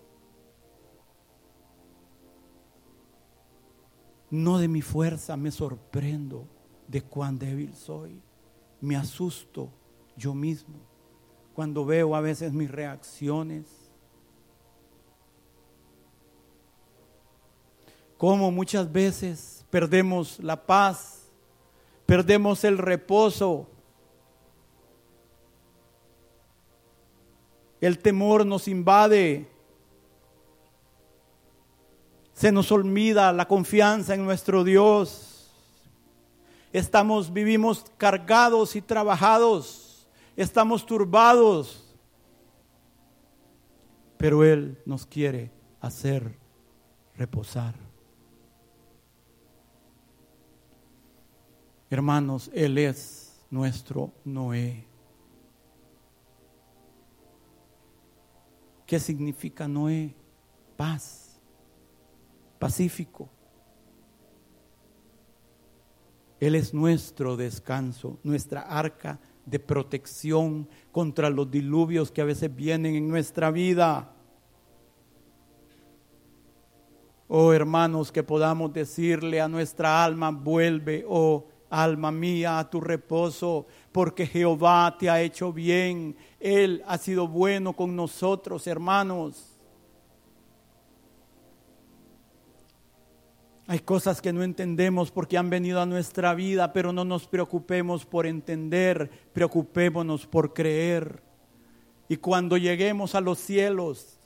No 4.29 4.57
de 4.57 4.67
mi 4.67 4.81
fuerza, 4.81 5.37
me 5.37 5.51
sorprendo 5.51 6.49
de 6.89 7.01
cuán 7.01 7.39
débil 7.39 7.73
soy 7.75 8.21
me 8.81 8.95
asusto 8.95 9.71
yo 10.17 10.33
mismo 10.33 10.79
cuando 11.53 11.85
veo 11.85 12.15
a 12.15 12.21
veces 12.21 12.51
mis 12.51 12.69
reacciones. 12.69 13.80
Como 18.21 18.51
muchas 18.51 18.91
veces 18.91 19.65
perdemos 19.71 20.37
la 20.37 20.55
paz, 20.55 21.27
perdemos 22.05 22.63
el 22.63 22.77
reposo. 22.77 23.67
El 27.79 27.97
temor 27.97 28.45
nos 28.45 28.67
invade. 28.67 29.49
Se 32.33 32.51
nos 32.51 32.71
olvida 32.71 33.33
la 33.33 33.47
confianza 33.47 34.13
en 34.13 34.23
nuestro 34.23 34.63
Dios 34.63 35.51
estamos, 36.71 37.33
vivimos 37.33 37.87
cargados 37.97 38.75
y 38.75 38.83
trabajados, 38.83 40.07
estamos 40.35 40.85
turbados, 40.85 41.91
pero 44.15 44.43
Él 44.43 44.79
nos 44.85 45.07
quiere 45.07 45.49
hacer 45.79 46.37
reposar. 47.15 47.90
Hermanos, 51.91 52.49
Él 52.53 52.77
es 52.77 53.43
nuestro 53.49 54.13
Noé. 54.23 54.87
¿Qué 58.85 58.97
significa 58.97 59.67
Noé? 59.67 60.15
Paz, 60.77 61.37
pacífico. 62.57 63.29
Él 66.39 66.55
es 66.55 66.73
nuestro 66.73 67.35
descanso, 67.35 68.19
nuestra 68.23 68.61
arca 68.61 69.19
de 69.45 69.59
protección 69.59 70.69
contra 70.93 71.29
los 71.29 71.51
diluvios 71.51 72.09
que 72.09 72.21
a 72.21 72.25
veces 72.25 72.55
vienen 72.55 72.95
en 72.95 73.09
nuestra 73.09 73.51
vida. 73.51 74.15
Oh 77.27 77.51
hermanos, 77.51 78.13
que 78.13 78.23
podamos 78.23 78.71
decirle 78.71 79.41
a 79.41 79.49
nuestra 79.49 80.05
alma, 80.05 80.31
vuelve, 80.31 81.03
oh 81.05 81.50
alma 81.71 82.11
mía, 82.11 82.59
a 82.59 82.69
tu 82.69 82.81
reposo, 82.81 83.65
porque 83.91 84.27
Jehová 84.27 84.95
te 84.99 85.09
ha 85.09 85.21
hecho 85.21 85.51
bien. 85.51 86.15
Él 86.39 86.83
ha 86.85 86.97
sido 86.97 87.27
bueno 87.27 87.73
con 87.73 87.95
nosotros, 87.95 88.67
hermanos. 88.67 89.47
Hay 93.67 93.79
cosas 93.79 94.21
que 94.21 94.33
no 94.33 94.43
entendemos 94.43 95.11
porque 95.11 95.37
han 95.37 95.49
venido 95.49 95.81
a 95.81 95.85
nuestra 95.85 96.33
vida, 96.35 96.73
pero 96.73 96.91
no 96.91 97.05
nos 97.05 97.25
preocupemos 97.25 98.05
por 98.05 98.27
entender, 98.27 99.09
preocupémonos 99.31 100.27
por 100.27 100.53
creer. 100.53 101.23
Y 102.09 102.17
cuando 102.17 102.57
lleguemos 102.57 103.15
a 103.15 103.21
los 103.21 103.39
cielos, 103.39 104.19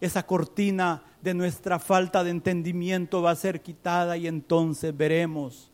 esa 0.00 0.24
cortina 0.24 1.02
de 1.20 1.34
nuestra 1.34 1.78
falta 1.78 2.24
de 2.24 2.30
entendimiento 2.30 3.20
va 3.20 3.32
a 3.32 3.36
ser 3.36 3.60
quitada 3.60 4.16
y 4.16 4.26
entonces 4.26 4.96
veremos 4.96 5.70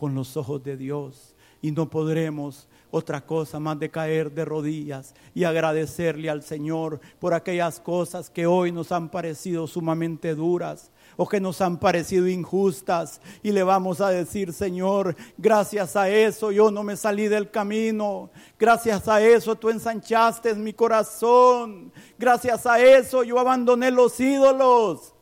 con 0.00 0.14
los 0.14 0.34
ojos 0.38 0.64
de 0.64 0.78
Dios. 0.78 1.34
Y 1.60 1.72
no 1.72 1.90
podremos 1.90 2.66
otra 2.90 3.20
cosa 3.20 3.60
más 3.60 3.78
de 3.78 3.90
caer 3.90 4.32
de 4.32 4.46
rodillas 4.46 5.14
y 5.34 5.44
agradecerle 5.44 6.30
al 6.30 6.42
Señor 6.42 7.00
por 7.18 7.34
aquellas 7.34 7.80
cosas 7.80 8.30
que 8.30 8.46
hoy 8.46 8.72
nos 8.72 8.92
han 8.92 9.10
parecido 9.10 9.66
sumamente 9.66 10.34
duras, 10.34 10.90
o 11.18 11.28
que 11.28 11.38
nos 11.38 11.60
han 11.60 11.78
parecido 11.78 12.26
injustas. 12.28 13.20
Y 13.42 13.52
le 13.52 13.62
vamos 13.62 14.00
a 14.00 14.08
decir, 14.08 14.54
Señor, 14.54 15.14
gracias 15.36 15.94
a 15.96 16.08
eso 16.08 16.50
yo 16.50 16.70
no 16.70 16.82
me 16.82 16.96
salí 16.96 17.28
del 17.28 17.50
camino, 17.50 18.30
gracias 18.58 19.06
a 19.06 19.20
eso 19.20 19.54
tú 19.54 19.68
ensanchaste 19.68 20.54
mi 20.54 20.72
corazón, 20.72 21.92
gracias 22.18 22.64
a 22.64 22.80
eso 22.80 23.22
yo 23.22 23.38
abandoné 23.38 23.90
los 23.90 24.18
ídolos. 24.18 25.12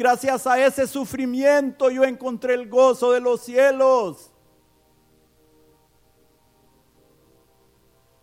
Gracias 0.00 0.46
a 0.46 0.58
ese 0.64 0.86
sufrimiento 0.86 1.90
yo 1.90 2.04
encontré 2.04 2.54
el 2.54 2.70
gozo 2.70 3.12
de 3.12 3.20
los 3.20 3.42
cielos. 3.42 4.32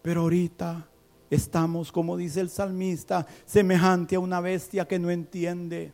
Pero 0.02 0.22
ahorita 0.22 0.90
estamos, 1.30 1.92
como 1.92 2.18
dice 2.18 2.42
el 2.42 2.50
salmista, 2.50 3.28
semejante 3.46 4.16
a 4.16 4.20
una 4.20 4.42
bestia 4.42 4.88
que 4.88 4.98
no 4.98 5.12
entiende 5.12 5.94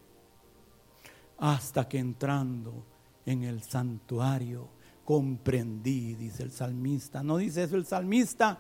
hasta 1.38 1.86
que 1.90 2.00
entrando 2.00 2.86
en 3.26 3.44
el 3.44 3.62
santuario 3.62 4.70
comprendí, 5.04 6.16
dice 6.16 6.44
el 6.44 6.54
salmista. 6.54 7.24
¿No 7.24 7.36
dice 7.36 7.64
eso 7.64 7.76
el 7.76 7.86
salmista? 7.86 8.58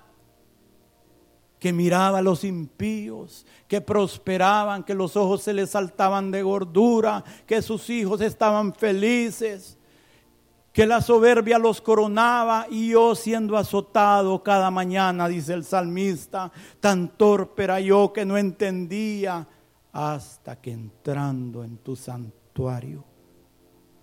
Que 1.64 1.72
miraba 1.72 2.18
a 2.18 2.22
los 2.22 2.44
impíos, 2.44 3.46
que 3.70 3.80
prosperaban, 3.80 4.84
que 4.84 4.94
los 4.94 5.16
ojos 5.16 5.44
se 5.44 5.54
les 5.54 5.70
saltaban 5.70 6.30
de 6.30 6.44
gordura, 6.44 7.24
que 7.48 7.62
sus 7.62 7.90
hijos 7.90 8.20
estaban 8.20 8.74
felices, 8.74 9.78
que 10.74 10.86
la 10.86 11.00
soberbia 11.00 11.58
los 11.58 11.80
coronaba 11.80 12.68
y 12.70 12.90
yo 12.90 13.16
siendo 13.16 13.56
azotado 13.56 14.44
cada 14.44 14.72
mañana, 14.72 15.30
dice 15.30 15.54
el 15.54 15.64
salmista, 15.64 16.52
tan 16.82 17.08
torpe 17.08 17.64
era 17.64 17.80
yo 17.80 18.12
que 18.12 18.26
no 18.26 18.38
entendía 18.38 19.48
hasta 19.94 20.60
que 20.60 20.74
entrando 20.74 21.64
en 21.64 21.78
tu 21.78 21.96
santuario 21.96 23.06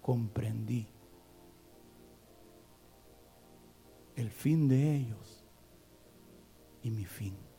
comprendí 0.01 0.87
el 4.17 4.31
fin 4.31 4.67
de 4.67 4.97
ellos 4.97 5.45
y 6.83 6.91
mi 6.91 7.05
fin. 7.05 7.50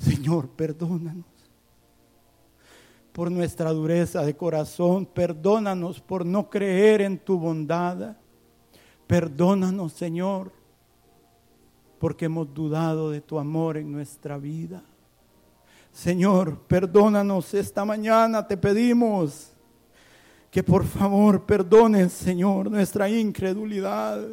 Señor, 0.00 0.48
perdónanos 0.48 1.26
por 3.12 3.30
nuestra 3.30 3.70
dureza 3.70 4.22
de 4.22 4.34
corazón, 4.34 5.04
perdónanos 5.04 6.00
por 6.00 6.24
no 6.24 6.48
creer 6.48 7.02
en 7.02 7.18
tu 7.18 7.38
bondad, 7.38 8.16
perdónanos, 9.06 9.92
Señor, 9.92 10.52
porque 11.98 12.24
hemos 12.24 12.52
dudado 12.54 13.10
de 13.10 13.20
tu 13.20 13.38
amor 13.38 13.76
en 13.76 13.92
nuestra 13.92 14.38
vida. 14.38 14.82
Señor, 15.92 16.60
perdónanos 16.60 17.52
esta 17.52 17.84
mañana, 17.84 18.46
te 18.46 18.56
pedimos 18.56 19.52
que 20.50 20.62
por 20.62 20.84
favor 20.84 21.44
perdones, 21.44 22.12
Señor, 22.12 22.70
nuestra 22.70 23.10
incredulidad, 23.10 24.26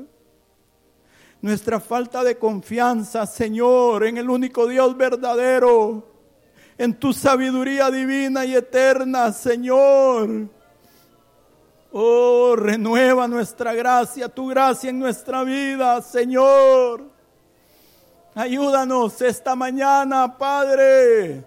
nuestra 1.41 1.79
falta 1.79 2.23
de 2.23 2.37
confianza, 2.37 3.25
Señor, 3.25 4.05
en 4.05 4.17
el 4.17 4.29
único 4.29 4.67
Dios 4.67 4.97
verdadero, 4.97 6.03
en 6.77 6.99
tu 6.99 7.13
sabiduría 7.13 7.91
divina 7.91 8.45
y 8.45 8.55
eterna, 8.55 9.31
Señor. 9.31 10.47
Oh, 11.91 12.55
renueva 12.55 13.27
nuestra 13.27 13.73
gracia, 13.73 14.29
tu 14.29 14.47
gracia 14.47 14.89
en 14.89 14.99
nuestra 14.99 15.43
vida, 15.43 16.01
Señor. 16.01 17.03
Ayúdanos 18.35 19.19
esta 19.21 19.55
mañana, 19.55 20.37
Padre, 20.37 21.43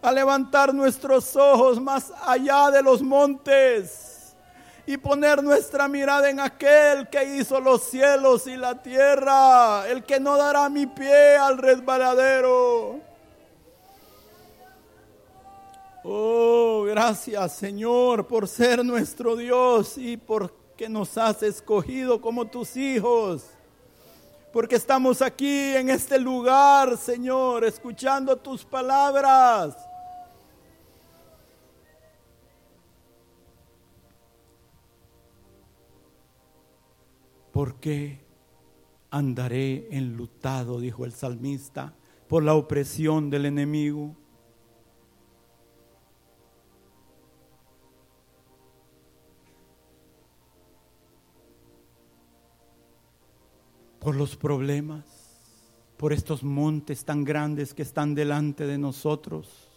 a 0.00 0.10
levantar 0.10 0.74
nuestros 0.74 1.36
ojos 1.36 1.80
más 1.80 2.12
allá 2.26 2.70
de 2.70 2.82
los 2.82 3.00
montes 3.02 4.11
y 4.86 4.96
poner 4.96 5.42
nuestra 5.42 5.86
mirada 5.86 6.28
en 6.28 6.40
aquel 6.40 7.08
que 7.08 7.36
hizo 7.36 7.60
los 7.60 7.84
cielos 7.84 8.46
y 8.46 8.56
la 8.56 8.82
tierra, 8.82 9.88
el 9.88 10.02
que 10.04 10.18
no 10.18 10.36
dará 10.36 10.68
mi 10.68 10.86
pie 10.86 11.36
al 11.36 11.58
resbaladero. 11.58 13.00
Oh, 16.04 16.82
gracias 16.88 17.52
Señor 17.52 18.26
por 18.26 18.48
ser 18.48 18.84
nuestro 18.84 19.36
Dios 19.36 19.96
y 19.96 20.16
porque 20.16 20.88
nos 20.88 21.16
has 21.16 21.44
escogido 21.44 22.20
como 22.20 22.46
tus 22.46 22.76
hijos. 22.76 23.44
Porque 24.52 24.74
estamos 24.74 25.22
aquí 25.22 25.76
en 25.76 25.88
este 25.88 26.18
lugar, 26.18 26.98
Señor, 26.98 27.64
escuchando 27.64 28.36
tus 28.36 28.64
palabras. 28.64 29.76
¿Por 37.52 37.76
qué 37.76 38.20
andaré 39.10 39.88
enlutado, 39.90 40.80
dijo 40.80 41.04
el 41.04 41.12
salmista, 41.12 41.94
por 42.28 42.42
la 42.42 42.54
opresión 42.54 43.30
del 43.30 43.46
enemigo? 43.46 44.16
por 54.02 54.16
los 54.16 54.34
problemas, 54.34 55.04
por 55.96 56.12
estos 56.12 56.42
montes 56.42 57.04
tan 57.04 57.22
grandes 57.22 57.72
que 57.72 57.82
están 57.82 58.16
delante 58.16 58.66
de 58.66 58.76
nosotros. 58.76 59.68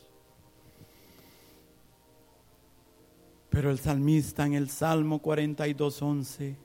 Pero 3.52 3.70
el 3.70 3.78
salmista 3.78 4.48
en 4.48 4.56
el 4.56 4.70
Salmo 4.72 5.22
42.11 5.22 6.65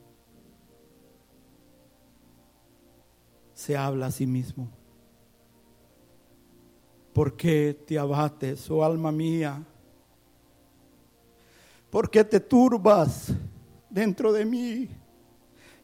se 3.61 3.77
habla 3.77 4.07
a 4.07 4.11
sí 4.11 4.25
mismo. 4.25 4.67
¿Por 7.13 7.37
qué 7.37 7.77
te 7.85 7.99
abates, 7.99 8.71
oh 8.71 8.83
alma 8.83 9.11
mía? 9.11 9.63
¿Por 11.91 12.09
qué 12.09 12.23
te 12.23 12.39
turbas 12.39 13.31
dentro 13.87 14.33
de 14.33 14.45
mí? 14.45 14.89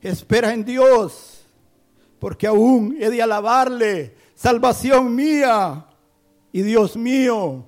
Espera 0.02 0.54
en 0.56 0.66
Dios, 0.66 1.46
porque 2.18 2.48
aún 2.48 2.98
he 3.00 3.12
de 3.12 3.22
alabarle, 3.22 4.16
salvación 4.34 5.14
mía 5.14 5.86
y 6.52 6.64
Dios 6.64 6.98
mío. 6.98 7.64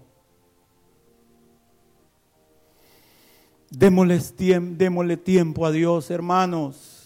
Démosle, 3.69 5.17
tiempo 5.17 5.67
a 5.67 5.71
Dios, 5.71 6.09
hermanos. 6.09 6.98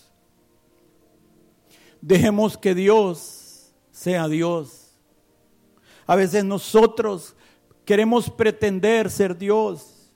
Dejemos 2.06 2.58
que 2.58 2.76
Dios 2.76 3.74
sea 3.90 4.28
Dios. 4.28 4.94
A 6.06 6.18
veces 6.18 6.44
nosotros 6.44 7.34
queremos 7.86 8.30
pretender 8.30 9.10
ser 9.10 9.38
Dios. 9.38 10.12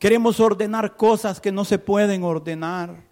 Queremos 0.00 0.40
ordenar 0.40 0.96
cosas 0.96 1.40
que 1.40 1.52
no 1.52 1.64
se 1.64 1.78
pueden 1.78 2.24
ordenar. 2.24 3.04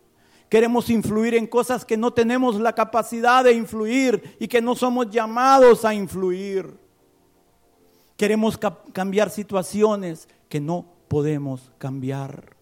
Queremos 0.48 0.90
influir 0.90 1.34
en 1.36 1.46
cosas 1.46 1.84
que 1.84 1.96
no 1.96 2.12
tenemos 2.12 2.58
la 2.58 2.74
capacidad 2.74 3.44
de 3.44 3.52
influir 3.52 4.36
y 4.40 4.48
que 4.48 4.60
no 4.60 4.74
somos 4.74 5.08
llamados 5.10 5.84
a 5.84 5.94
influir. 5.94 6.76
Queremos 8.16 8.58
cambiar 8.92 9.30
situaciones 9.30 10.28
que 10.48 10.58
no 10.58 10.84
podemos 11.06 11.70
cambiar. 11.78 12.56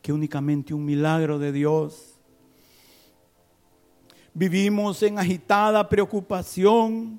Que 0.00 0.14
únicamente 0.14 0.72
un 0.72 0.86
milagro 0.86 1.38
de 1.38 1.52
Dios 1.52 2.15
Vivimos 4.38 5.02
en 5.02 5.18
agitada 5.18 5.88
preocupación, 5.88 7.18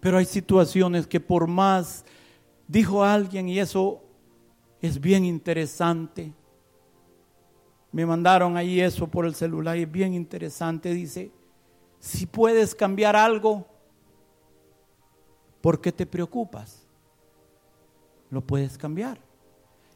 pero 0.00 0.18
hay 0.18 0.24
situaciones 0.24 1.06
que 1.06 1.20
por 1.20 1.46
más, 1.46 2.04
dijo 2.66 3.04
alguien, 3.04 3.48
y 3.48 3.60
eso 3.60 4.02
es 4.82 5.00
bien 5.00 5.24
interesante, 5.24 6.32
me 7.92 8.04
mandaron 8.04 8.56
ahí 8.56 8.80
eso 8.80 9.06
por 9.06 9.24
el 9.24 9.36
celular 9.36 9.76
y 9.76 9.82
es 9.82 9.92
bien 9.92 10.14
interesante, 10.14 10.92
dice, 10.92 11.30
si 12.00 12.26
puedes 12.26 12.74
cambiar 12.74 13.14
algo, 13.14 13.68
¿por 15.60 15.80
qué 15.80 15.92
te 15.92 16.06
preocupas? 16.06 16.88
Lo 18.30 18.40
puedes 18.40 18.76
cambiar. 18.76 19.20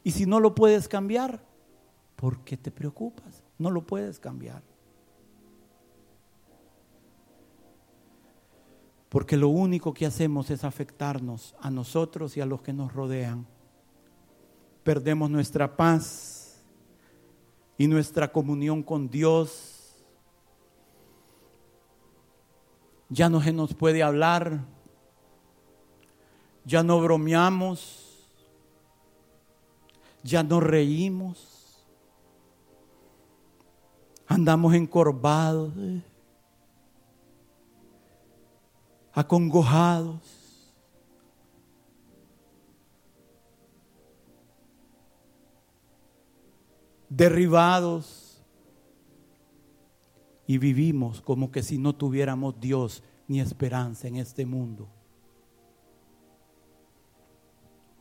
Y 0.05 0.13
si 0.13 0.27
no 0.27 0.39
lo 0.39 0.55
puedes 0.55 0.87
cambiar, 0.87 1.43
¿por 2.15 2.39
qué 2.45 2.57
te 2.57 2.71
preocupas? 2.71 3.43
No 3.59 3.69
lo 3.73 3.85
puedes 3.85 4.21
cambiar. 4.21 4.70
Porque 9.11 9.37
lo 9.37 9.49
único 9.49 9.93
que 9.93 10.07
hacemos 10.07 10.51
es 10.51 10.63
afectarnos 10.63 11.57
a 11.61 11.69
nosotros 11.69 12.37
y 12.37 12.41
a 12.41 12.47
los 12.47 12.63
que 12.63 12.73
nos 12.73 12.93
rodean. 12.93 13.45
Perdemos 14.85 15.29
nuestra 15.29 15.77
paz 15.77 16.63
y 17.77 17.89
nuestra 17.89 18.31
comunión 18.31 18.85
con 18.85 19.11
Dios. 19.11 19.97
Ya 23.09 23.29
no 23.29 23.43
se 23.43 23.53
nos 23.53 23.75
puede 23.75 24.01
hablar. 24.01 24.61
Ya 26.65 26.85
no 26.85 27.01
bromeamos. 27.01 28.29
Ya 30.23 30.45
no 30.45 30.61
reímos. 30.61 31.85
Andamos 34.29 34.73
encorvados 34.75 35.73
acongojados. 39.13 40.41
derribados 47.11 48.43
y 50.47 50.59
vivimos 50.59 51.21
como 51.21 51.51
que 51.51 51.63
si 51.63 51.77
no 51.77 51.95
tuviéramos 51.95 52.59
Dios 52.59 53.03
ni 53.27 53.41
esperanza 53.41 54.09
en 54.09 54.17
este 54.17 54.47
mundo. 54.47 54.89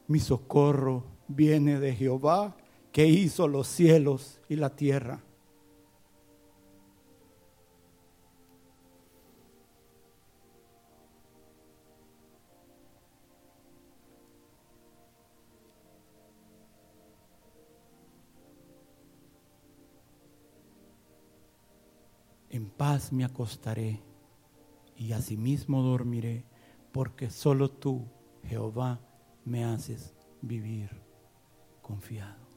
Mi 0.07 0.20
socorro 0.20 1.03
viene 1.28 1.80
de 1.80 1.95
Jehová 1.95 2.55
que 2.91 3.07
hizo 3.07 3.47
los 3.47 3.68
cielos 3.68 4.39
y 4.47 4.55
la 4.55 4.76
tierra. 4.76 5.22
En 22.50 22.70
paz 22.70 23.12
me 23.14 23.24
acostaré 23.24 24.02
y 24.95 25.14
asimismo 25.14 25.82
dormiré, 25.82 26.45
porque 26.91 27.30
solo 27.30 27.70
tú, 27.70 28.06
Jehová, 28.43 29.00
me 29.45 29.64
haces 29.64 30.16
vivir 30.41 30.89
confiado. 31.82 32.47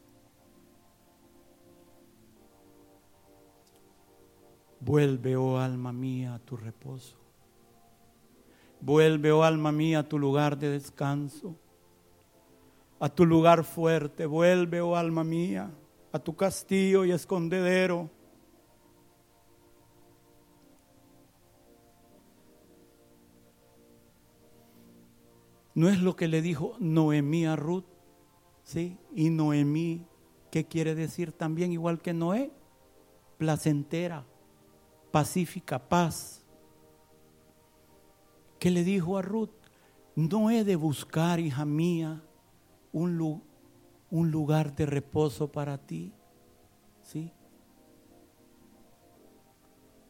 Vuelve, 4.81 5.37
oh 5.37 5.59
alma 5.59 5.93
mía, 5.93 6.35
a 6.35 6.39
tu 6.41 6.57
reposo. 6.57 7.17
Vuelve, 8.81 9.31
oh 9.31 9.45
alma 9.45 9.71
mía, 9.71 10.01
a 10.01 10.09
tu 10.09 10.19
lugar 10.19 10.59
de 10.59 10.71
descanso, 10.71 11.55
a 12.99 13.09
tu 13.09 13.25
lugar 13.25 13.63
fuerte. 13.63 14.27
Vuelve, 14.27 14.81
oh 14.81 14.97
alma 14.97 15.23
mía, 15.23 15.71
a 16.11 16.19
tu 16.19 16.35
castillo 16.35 17.05
y 17.05 17.13
escondedero 17.13 18.11
No 25.83 25.89
es 25.89 26.01
lo 26.01 26.15
que 26.15 26.29
le 26.29 26.43
dijo 26.43 26.77
Noemí 26.79 27.45
a 27.45 27.57
Ruth, 27.57 27.87
¿sí? 28.63 28.99
Y 29.17 29.31
Noemí, 29.31 30.07
¿qué 30.53 30.65
quiere 30.65 30.95
decir 30.95 31.33
también 31.33 31.73
igual 31.73 32.01
que 32.01 32.15
Noé? 32.15 32.53
Placentera, 33.37 34.25
pacífica, 35.11 35.89
paz. 35.89 36.45
¿Qué 38.61 38.71
le 38.71 38.85
dijo 38.85 39.19
a 39.19 39.23
Ruth? 39.23 39.51
No 40.15 40.53
he 40.53 40.63
de 40.63 40.77
buscar, 40.77 41.41
hija 41.41 41.65
mía, 41.65 42.23
un, 42.93 43.43
un 44.09 44.31
lugar 44.31 44.77
de 44.77 44.87
reposo 44.87 45.51
para 45.51 45.79
ti, 45.79 46.13
¿sí? 47.03 47.33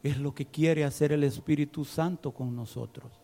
Es 0.03 0.19
lo 0.19 0.35
que 0.35 0.45
quiere 0.45 0.85
hacer 0.85 1.13
el 1.13 1.25
Espíritu 1.25 1.87
Santo 1.87 2.35
con 2.35 2.55
nosotros. 2.55 3.22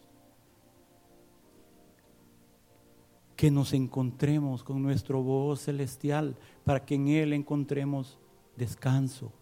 Que 3.39 3.53
nos 3.53 3.73
encontremos 3.73 4.65
con 4.65 4.83
nuestro 4.83 5.23
voz 5.23 5.61
celestial 5.61 6.37
para 6.65 6.85
que 6.85 6.97
en 6.97 7.07
Él 7.07 7.33
encontremos 7.33 8.19
descanso, 8.57 9.33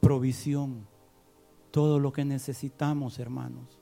provisión, 0.00 0.88
todo 1.70 1.98
lo 1.98 2.10
que 2.10 2.24
necesitamos, 2.24 3.18
hermanos. 3.18 3.78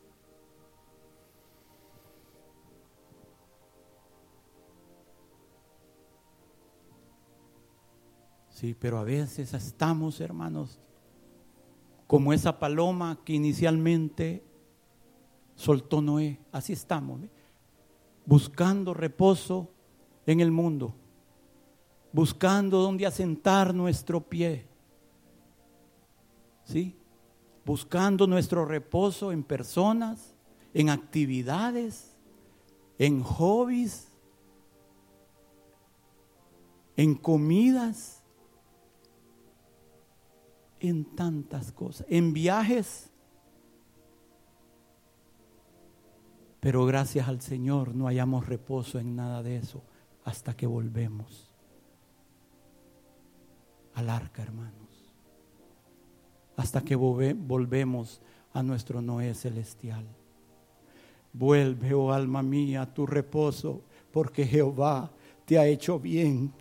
Sí, 8.48 8.74
pero 8.74 8.98
a 8.98 9.04
veces 9.04 9.54
estamos, 9.54 10.20
hermanos, 10.20 10.80
como 12.08 12.32
esa 12.32 12.58
paloma 12.58 13.20
que 13.24 13.34
inicialmente 13.34 14.42
soltó 15.54 16.02
Noé. 16.02 16.40
Así 16.50 16.72
estamos, 16.72 17.20
buscando 18.26 18.94
reposo 18.94 19.70
en 20.26 20.40
el 20.40 20.50
mundo, 20.50 20.94
buscando 22.12 22.82
donde 22.82 23.06
asentar 23.06 23.74
nuestro 23.74 24.20
pie. 24.20 24.66
¿Sí? 26.64 26.96
Buscando 27.64 28.26
nuestro 28.26 28.64
reposo 28.64 29.32
en 29.32 29.42
personas, 29.42 30.34
en 30.72 30.88
actividades, 30.88 32.16
en 32.98 33.22
hobbies, 33.22 34.08
en 36.96 37.14
comidas 37.14 38.20
en 40.80 41.04
tantas 41.04 41.70
cosas, 41.72 42.06
en 42.08 42.32
viajes. 42.32 43.09
Pero 46.61 46.84
gracias 46.84 47.26
al 47.26 47.40
Señor 47.40 47.94
no 47.94 48.06
hayamos 48.06 48.46
reposo 48.46 48.98
en 48.98 49.16
nada 49.16 49.42
de 49.42 49.56
eso 49.56 49.82
hasta 50.24 50.54
que 50.54 50.66
volvemos 50.66 51.50
al 53.94 54.11
arca, 54.11 54.42
hermanos. 54.42 54.74
Hasta 56.56 56.82
que 56.82 56.94
volvemos 56.94 58.20
a 58.52 58.62
nuestro 58.62 59.00
Noé 59.00 59.34
celestial. 59.34 60.04
Vuelve, 61.32 61.94
oh 61.94 62.12
alma 62.12 62.42
mía, 62.42 62.82
a 62.82 62.92
tu 62.92 63.06
reposo, 63.06 63.82
porque 64.12 64.46
Jehová 64.46 65.11
te 65.46 65.58
ha 65.58 65.66
hecho 65.66 65.98
bien. 65.98 66.52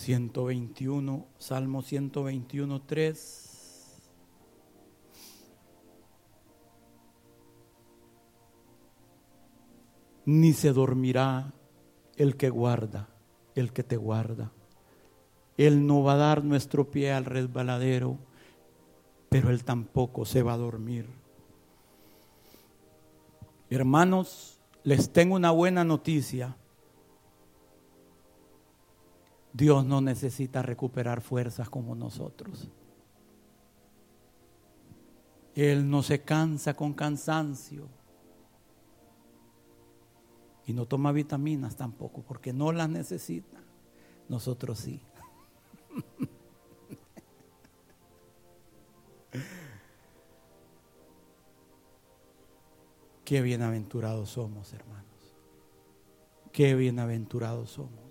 121, 0.00 1.26
Salmo 1.36 1.82
121, 1.82 2.80
3. 2.82 4.02
Ni 10.24 10.54
se 10.54 10.72
dormirá 10.72 11.52
el 12.16 12.36
que 12.36 12.48
guarda, 12.48 13.10
el 13.54 13.74
que 13.74 13.82
te 13.82 13.98
guarda. 13.98 14.52
Él 15.58 15.86
no 15.86 16.02
va 16.02 16.14
a 16.14 16.16
dar 16.16 16.44
nuestro 16.44 16.90
pie 16.90 17.12
al 17.12 17.26
resbaladero, 17.26 18.16
pero 19.28 19.50
Él 19.50 19.64
tampoco 19.64 20.24
se 20.24 20.42
va 20.42 20.54
a 20.54 20.58
dormir. 20.58 21.10
Hermanos, 23.68 24.62
les 24.82 25.12
tengo 25.12 25.34
una 25.34 25.50
buena 25.50 25.84
noticia. 25.84 26.56
Dios 29.52 29.84
no 29.84 30.00
necesita 30.00 30.62
recuperar 30.62 31.20
fuerzas 31.20 31.68
como 31.68 31.96
nosotros. 31.96 32.68
Él 35.54 35.90
no 35.90 36.02
se 36.02 36.22
cansa 36.22 36.74
con 36.74 36.94
cansancio. 36.94 37.88
Y 40.66 40.72
no 40.72 40.86
toma 40.86 41.10
vitaminas 41.10 41.76
tampoco, 41.76 42.22
porque 42.22 42.52
no 42.52 42.70
las 42.70 42.88
necesita. 42.88 43.58
Nosotros 44.28 44.78
sí. 44.78 45.02
Qué 53.24 53.42
bienaventurados 53.42 54.30
somos, 54.30 54.72
hermanos. 54.72 55.00
Qué 56.52 56.76
bienaventurados 56.76 57.70
somos 57.70 58.09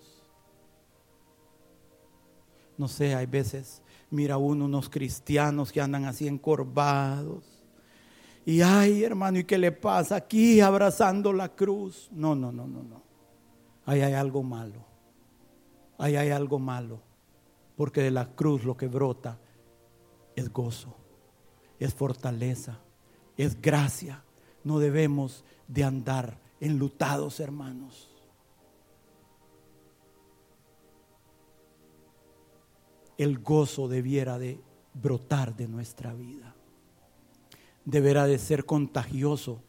no 2.79 2.87
sé, 2.87 3.13
hay 3.13 3.27
veces 3.27 3.83
mira 4.11 4.37
uno 4.37 4.65
unos 4.65 4.89
cristianos 4.89 5.71
que 5.71 5.81
andan 5.81 6.05
así 6.05 6.27
encorvados. 6.27 7.43
Y 8.45 8.61
ay, 8.61 9.03
hermano, 9.03 9.39
¿y 9.39 9.43
qué 9.43 9.57
le 9.57 9.71
pasa 9.71 10.15
aquí 10.15 10.59
abrazando 10.59 11.31
la 11.33 11.49
cruz? 11.49 12.09
No, 12.11 12.35
no, 12.35 12.51
no, 12.51 12.65
no, 12.65 12.81
no. 12.83 13.03
Ahí 13.85 14.01
hay 14.01 14.13
algo 14.13 14.41
malo. 14.41 14.85
Ahí 15.97 16.15
hay 16.15 16.29
algo 16.29 16.57
malo. 16.57 17.01
Porque 17.75 18.01
de 18.01 18.11
la 18.11 18.33
cruz 18.33 18.63
lo 18.63 18.75
que 18.75 18.87
brota 18.87 19.39
es 20.35 20.51
gozo, 20.51 20.95
es 21.79 21.93
fortaleza, 21.93 22.79
es 23.37 23.61
gracia. 23.61 24.23
No 24.63 24.79
debemos 24.79 25.43
de 25.67 25.83
andar 25.83 26.39
enlutados, 26.59 27.39
hermanos. 27.39 28.08
El 33.19 33.39
gozo 33.39 33.89
debiera 33.89 34.39
de 34.39 34.61
brotar 34.93 35.53
de 35.53 35.67
nuestra 35.67 36.13
vida. 36.13 36.55
Deberá 37.83 38.25
de 38.25 38.39
ser 38.39 38.65
contagioso 38.65 39.61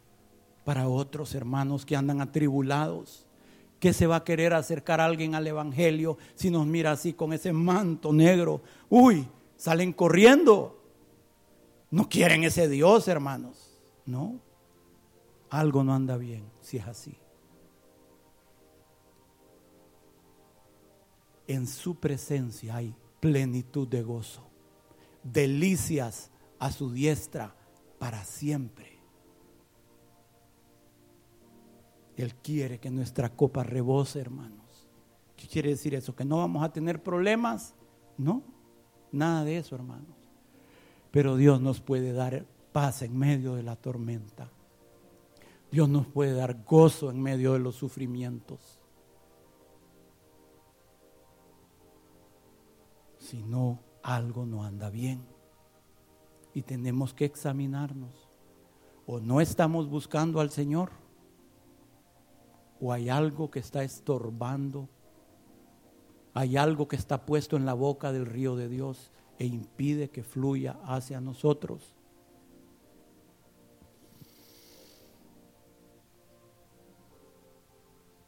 para 0.64 0.88
otros 0.88 1.34
hermanos 1.34 1.84
que 1.84 1.96
andan 1.96 2.20
atribulados. 2.20 3.26
¿Qué 3.80 3.92
se 3.92 4.06
va 4.06 4.16
a 4.16 4.24
querer 4.24 4.54
acercar 4.54 5.00
a 5.00 5.04
alguien 5.04 5.34
al 5.34 5.48
Evangelio 5.48 6.16
si 6.36 6.48
nos 6.48 6.64
mira 6.64 6.92
así 6.92 7.12
con 7.12 7.32
ese 7.32 7.52
manto 7.52 8.12
negro? 8.12 8.62
Uy, 8.88 9.26
salen 9.56 9.92
corriendo. 9.92 10.80
No 11.90 12.08
quieren 12.08 12.44
ese 12.44 12.68
Dios, 12.68 13.08
hermanos. 13.08 13.80
No. 14.06 14.38
Algo 15.48 15.82
no 15.82 15.92
anda 15.92 16.16
bien 16.16 16.44
si 16.60 16.76
es 16.76 16.86
así. 16.86 17.16
En 21.48 21.66
su 21.66 21.96
presencia 21.96 22.76
hay 22.76 22.94
plenitud 23.20 23.86
de 23.86 24.02
gozo, 24.02 24.50
delicias 25.22 26.30
a 26.58 26.72
su 26.72 26.90
diestra 26.90 27.54
para 27.98 28.24
siempre. 28.24 28.98
Él 32.16 32.34
quiere 32.34 32.80
que 32.80 32.90
nuestra 32.90 33.30
copa 33.30 33.62
rebose, 33.62 34.20
hermanos. 34.20 34.88
¿Qué 35.36 35.46
quiere 35.46 35.70
decir 35.70 35.94
eso? 35.94 36.14
¿Que 36.14 36.24
no 36.24 36.38
vamos 36.38 36.62
a 36.62 36.72
tener 36.72 37.02
problemas? 37.02 37.74
No, 38.18 38.42
nada 39.10 39.44
de 39.44 39.56
eso, 39.56 39.74
hermanos. 39.74 40.16
Pero 41.10 41.36
Dios 41.36 41.60
nos 41.60 41.80
puede 41.80 42.12
dar 42.12 42.46
paz 42.72 43.02
en 43.02 43.16
medio 43.16 43.54
de 43.54 43.62
la 43.62 43.76
tormenta. 43.76 44.50
Dios 45.70 45.88
nos 45.88 46.06
puede 46.06 46.34
dar 46.34 46.62
gozo 46.64 47.10
en 47.10 47.22
medio 47.22 47.52
de 47.54 47.60
los 47.60 47.76
sufrimientos. 47.76 48.79
Si 53.30 53.44
no, 53.44 53.78
algo 54.02 54.44
no 54.44 54.64
anda 54.64 54.90
bien. 54.90 55.24
Y 56.52 56.62
tenemos 56.62 57.14
que 57.14 57.24
examinarnos. 57.24 58.28
O 59.06 59.20
no 59.20 59.40
estamos 59.40 59.88
buscando 59.88 60.40
al 60.40 60.50
Señor, 60.50 60.90
o 62.80 62.92
hay 62.92 63.08
algo 63.08 63.50
que 63.50 63.60
está 63.60 63.84
estorbando, 63.84 64.88
hay 66.34 66.56
algo 66.56 66.88
que 66.88 66.96
está 66.96 67.24
puesto 67.24 67.56
en 67.56 67.66
la 67.66 67.74
boca 67.74 68.12
del 68.12 68.26
río 68.26 68.56
de 68.56 68.68
Dios 68.68 69.12
e 69.38 69.46
impide 69.46 70.10
que 70.10 70.24
fluya 70.24 70.78
hacia 70.84 71.20
nosotros. 71.20 71.94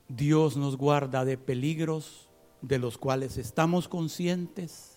Dios 0.08 0.56
nos 0.56 0.76
guarda 0.76 1.24
de 1.24 1.38
peligros 1.38 2.28
de 2.60 2.78
los 2.78 2.98
cuales 2.98 3.38
estamos 3.38 3.88
conscientes 3.88 4.91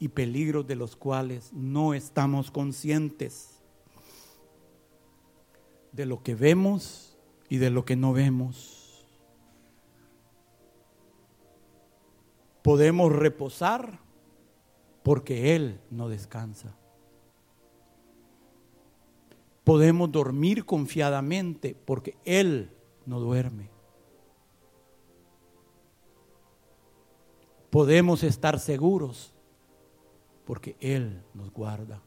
y 0.00 0.08
peligros 0.08 0.66
de 0.66 0.76
los 0.76 0.96
cuales 0.96 1.52
no 1.52 1.92
estamos 1.92 2.50
conscientes 2.50 3.60
de 5.92 6.06
lo 6.06 6.22
que 6.22 6.34
vemos 6.34 7.18
y 7.50 7.58
de 7.58 7.68
lo 7.68 7.84
que 7.84 7.96
no 7.96 8.14
vemos. 8.14 9.04
Podemos 12.62 13.12
reposar 13.12 14.00
porque 15.02 15.54
Él 15.54 15.78
no 15.90 16.08
descansa. 16.08 16.74
Podemos 19.64 20.10
dormir 20.10 20.64
confiadamente 20.64 21.76
porque 21.84 22.16
Él 22.24 22.70
no 23.04 23.20
duerme. 23.20 23.68
Podemos 27.68 28.22
estar 28.22 28.58
seguros 28.58 29.34
porque 30.50 30.76
Él 30.80 31.22
nos 31.32 31.52
guarda. 31.52 32.02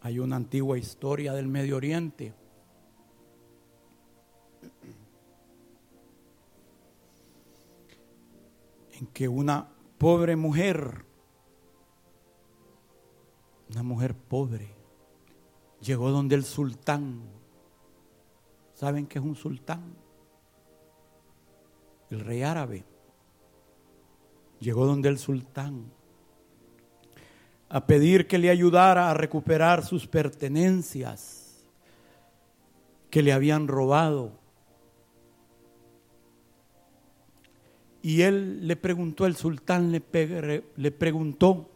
Hay 0.00 0.18
una 0.18 0.36
antigua 0.36 0.78
historia 0.78 1.34
del 1.34 1.46
Medio 1.46 1.76
Oriente. 1.76 2.32
En 8.92 9.06
que 9.08 9.28
una 9.28 9.68
pobre 9.98 10.36
mujer, 10.36 11.04
una 13.68 13.82
mujer 13.82 14.14
pobre, 14.14 14.79
llegó 15.80 16.10
donde 16.10 16.34
el 16.34 16.44
sultán. 16.44 17.20
¿Saben 18.74 19.06
qué 19.06 19.18
es 19.18 19.24
un 19.24 19.36
sultán? 19.36 19.94
El 22.10 22.20
rey 22.20 22.42
árabe. 22.42 22.84
Llegó 24.60 24.86
donde 24.86 25.08
el 25.08 25.18
sultán 25.18 25.90
a 27.72 27.86
pedir 27.86 28.26
que 28.26 28.36
le 28.36 28.50
ayudara 28.50 29.10
a 29.10 29.14
recuperar 29.14 29.86
sus 29.86 30.08
pertenencias 30.08 31.64
que 33.08 33.22
le 33.22 33.32
habían 33.32 33.68
robado. 33.68 34.32
Y 38.02 38.22
él 38.22 38.66
le 38.66 38.74
preguntó, 38.74 39.24
el 39.24 39.36
sultán 39.36 39.92
le, 39.92 40.02
le 40.76 40.90
preguntó, 40.90 41.69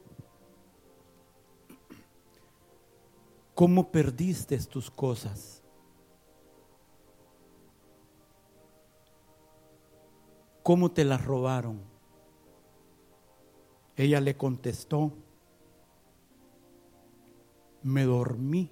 ¿cómo 3.54 3.90
perdiste 3.90 4.58
tus 4.58 4.90
cosas? 4.90 5.62
¿Cómo 10.62 10.90
te 10.90 11.04
las 11.04 11.24
robaron? 11.24 11.82
Ella 13.96 14.20
le 14.20 14.36
contestó, 14.36 15.12
me 17.82 18.04
dormí. 18.04 18.70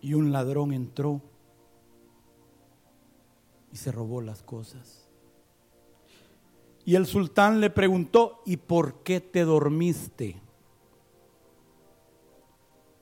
Y 0.00 0.14
un 0.14 0.30
ladrón 0.30 0.72
entró 0.72 1.20
y 3.72 3.76
se 3.76 3.90
robó 3.90 4.20
las 4.20 4.42
cosas. 4.42 5.05
Y 6.86 6.94
el 6.94 7.04
sultán 7.04 7.60
le 7.60 7.68
preguntó, 7.68 8.42
¿y 8.46 8.58
por 8.58 9.02
qué 9.02 9.20
te 9.20 9.44
dormiste? 9.44 10.40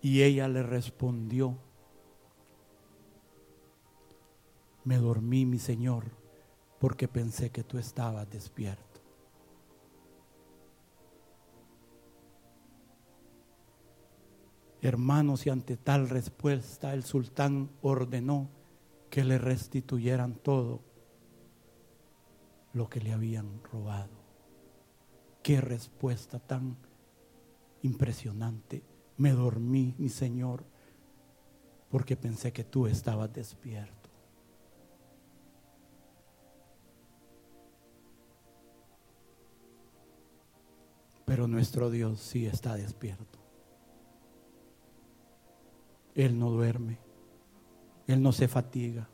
Y 0.01 0.23
ella 0.23 0.49
le 0.49 0.63
respondió, 0.63 1.59
me 4.85 4.97
dormí, 4.97 5.45
mi 5.45 5.59
señor, 5.59 6.05
porque 6.79 7.09
pensé 7.09 7.51
que 7.51 7.63
tú 7.63 7.77
estabas 7.77 8.29
despierto. 8.31 9.03
Hermanos, 14.81 15.45
y 15.45 15.51
ante 15.51 15.77
tal 15.77 16.09
respuesta 16.09 16.95
el 16.95 17.05
sultán 17.05 17.69
ordenó 17.83 18.49
que 19.11 19.25
le 19.25 19.37
restituyeran 19.37 20.37
todo 20.37 20.94
lo 22.75 22.89
que 22.89 23.01
le 23.01 23.13
habían 23.13 23.63
robado. 23.73 24.11
Qué 25.43 25.61
respuesta 25.61 26.39
tan 26.39 26.77
impresionante. 27.83 28.83
Me 29.17 29.33
dormí, 29.33 29.95
mi 29.97 30.09
Señor, 30.09 30.65
porque 31.89 32.17
pensé 32.17 32.53
que 32.53 32.65
tú 32.65 32.87
estabas 32.87 33.33
despierto. 33.33 34.11
Pero 41.25 41.47
nuestro 41.47 41.91
Dios 41.91 42.21
sí 42.21 42.47
está 42.47 42.75
despierto. 42.75 43.39
Él 46.15 46.39
no 46.39 46.51
duerme, 46.51 46.99
Él 48.07 48.23
no 48.23 48.33
se 48.33 48.47
fatiga, 48.47 49.09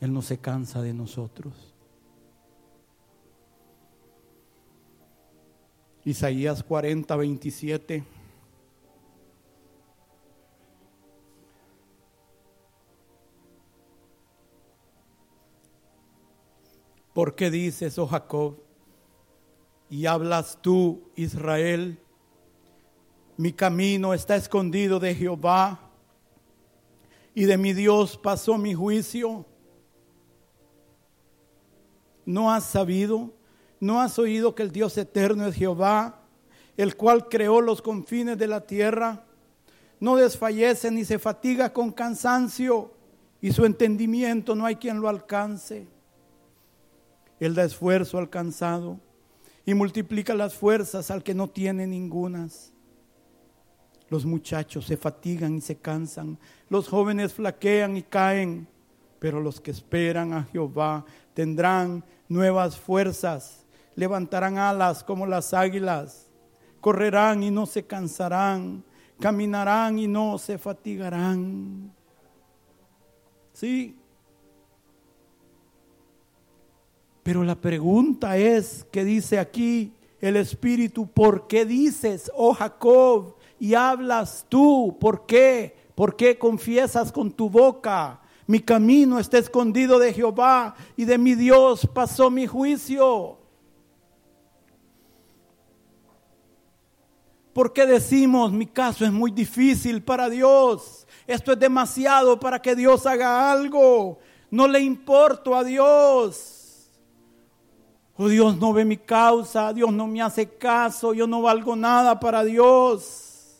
Él 0.00 0.12
no 0.12 0.22
se 0.22 0.38
cansa 0.38 0.82
de 0.82 0.92
nosotros. 0.92 1.74
Isaías 6.04 6.62
40, 6.62 7.16
27. 7.16 8.04
¿Por 17.12 17.34
qué 17.34 17.50
dices, 17.50 17.98
oh 17.98 18.06
Jacob, 18.06 18.58
y 19.88 20.04
hablas 20.04 20.60
tú, 20.60 21.10
Israel? 21.16 21.98
Mi 23.38 23.52
camino 23.52 24.12
está 24.12 24.36
escondido 24.36 25.00
de 25.00 25.14
Jehová 25.14 25.80
y 27.34 27.44
de 27.44 27.56
mi 27.56 27.72
Dios 27.72 28.16
pasó 28.16 28.58
mi 28.58 28.74
juicio. 28.74 29.46
¿No 32.26 32.52
has 32.52 32.64
sabido? 32.64 33.32
¿No 33.80 34.00
has 34.00 34.18
oído 34.18 34.54
que 34.54 34.64
el 34.64 34.72
Dios 34.72 34.98
eterno 34.98 35.46
es 35.46 35.54
Jehová, 35.54 36.20
el 36.76 36.96
cual 36.96 37.28
creó 37.28 37.60
los 37.60 37.80
confines 37.80 38.36
de 38.36 38.48
la 38.48 38.66
tierra? 38.66 39.24
No 40.00 40.16
desfallece 40.16 40.90
ni 40.90 41.04
se 41.04 41.18
fatiga 41.18 41.72
con 41.72 41.92
cansancio 41.92 42.92
y 43.40 43.52
su 43.52 43.64
entendimiento 43.64 44.54
no 44.54 44.66
hay 44.66 44.76
quien 44.76 45.00
lo 45.00 45.08
alcance. 45.08 45.86
Él 47.38 47.54
da 47.54 47.64
esfuerzo 47.64 48.18
al 48.18 48.28
cansado 48.28 48.98
y 49.64 49.74
multiplica 49.74 50.34
las 50.34 50.54
fuerzas 50.54 51.10
al 51.10 51.22
que 51.22 51.34
no 51.34 51.48
tiene 51.48 51.86
ningunas. 51.86 52.72
Los 54.08 54.24
muchachos 54.24 54.86
se 54.86 54.96
fatigan 54.96 55.56
y 55.56 55.60
se 55.60 55.76
cansan, 55.76 56.38
los 56.68 56.88
jóvenes 56.88 57.34
flaquean 57.34 57.96
y 57.96 58.02
caen, 58.02 58.68
pero 59.18 59.40
los 59.40 59.60
que 59.60 59.72
esperan 59.72 60.32
a 60.32 60.44
Jehová 60.44 61.04
tendrán 61.36 62.02
nuevas 62.30 62.78
fuerzas, 62.78 63.66
levantarán 63.94 64.56
alas 64.56 65.04
como 65.04 65.26
las 65.26 65.52
águilas, 65.52 66.30
correrán 66.80 67.42
y 67.42 67.50
no 67.50 67.66
se 67.66 67.84
cansarán, 67.84 68.82
caminarán 69.20 69.98
y 69.98 70.06
no 70.06 70.38
se 70.38 70.56
fatigarán. 70.56 71.92
Sí. 73.52 73.98
Pero 77.22 77.44
la 77.44 77.56
pregunta 77.56 78.38
es, 78.38 78.86
¿qué 78.90 79.04
dice 79.04 79.38
aquí 79.38 79.92
el 80.22 80.36
Espíritu? 80.36 81.06
¿Por 81.06 81.46
qué 81.46 81.66
dices, 81.66 82.32
oh 82.34 82.54
Jacob, 82.54 83.36
y 83.58 83.74
hablas 83.74 84.46
tú. 84.48 84.96
¿Por 84.98 85.26
qué? 85.26 85.76
¿Por 85.94 86.16
qué 86.16 86.38
confiesas 86.38 87.12
con 87.12 87.30
tu 87.30 87.50
boca? 87.50 88.20
Mi 88.46 88.60
camino 88.60 89.18
está 89.18 89.38
escondido 89.38 89.98
de 89.98 90.12
Jehová 90.12 90.76
y 90.96 91.04
de 91.04 91.18
mi 91.18 91.34
Dios 91.34 91.86
pasó 91.92 92.30
mi 92.30 92.46
juicio. 92.46 93.38
¿Por 97.52 97.72
qué 97.72 97.86
decimos 97.86 98.52
mi 98.52 98.66
caso 98.66 99.04
es 99.04 99.10
muy 99.10 99.30
difícil 99.30 100.02
para 100.02 100.28
Dios? 100.28 101.06
Esto 101.26 101.52
es 101.52 101.58
demasiado 101.58 102.38
para 102.38 102.60
que 102.60 102.76
Dios 102.76 103.04
haga 103.06 103.50
algo. 103.50 104.18
No 104.50 104.68
le 104.68 104.80
importo 104.80 105.56
a 105.56 105.64
Dios. 105.64 106.90
Oh 108.16 108.28
Dios 108.28 108.56
no 108.58 108.72
ve 108.72 108.84
mi 108.84 108.96
causa, 108.96 109.72
Dios 109.72 109.92
no 109.92 110.06
me 110.06 110.22
hace 110.22 110.48
caso, 110.48 111.12
yo 111.12 111.26
no 111.26 111.42
valgo 111.42 111.76
nada 111.76 112.18
para 112.18 112.44
Dios. 112.44 113.58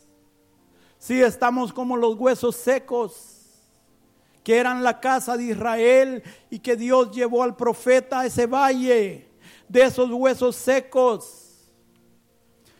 Si 0.97 1.21
estamos 1.21 1.71
como 1.71 1.95
los 1.95 2.15
huesos 2.15 2.55
secos 2.55 3.36
que 4.47 4.55
eran 4.55 4.81
la 4.81 5.01
casa 5.01 5.35
de 5.35 5.43
Israel 5.43 6.23
y 6.49 6.59
que 6.59 6.77
Dios 6.77 7.11
llevó 7.11 7.43
al 7.43 7.57
profeta 7.57 8.21
a 8.21 8.25
ese 8.27 8.45
valle 8.45 9.27
de 9.67 9.81
esos 9.81 10.09
huesos 10.09 10.55
secos. 10.55 11.69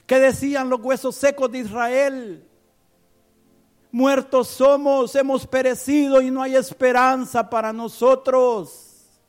Que 0.05 0.17
decían 0.17 0.69
los 0.69 0.79
huesos 0.79 1.13
secos 1.17 1.51
de 1.51 1.57
Israel? 1.57 2.47
Muertos 3.91 4.47
somos, 4.47 5.13
hemos 5.13 5.45
perecido 5.45 6.21
y 6.21 6.31
no 6.31 6.41
hay 6.41 6.55
esperanza 6.55 7.49
para 7.49 7.73
nosotros. 7.73 9.19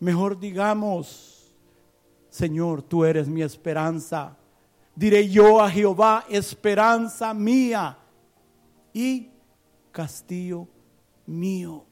Mejor 0.00 0.40
digamos, 0.40 1.54
Señor, 2.30 2.82
tú 2.82 3.04
eres 3.04 3.28
mi 3.28 3.42
esperanza 3.42 4.36
diré 4.96 5.28
yo 5.28 5.62
a 5.62 5.70
Jehová, 5.70 6.24
esperanza 6.28 7.32
mía 7.32 7.96
y 8.92 9.30
castillo 9.90 10.68
mío. 11.26 11.84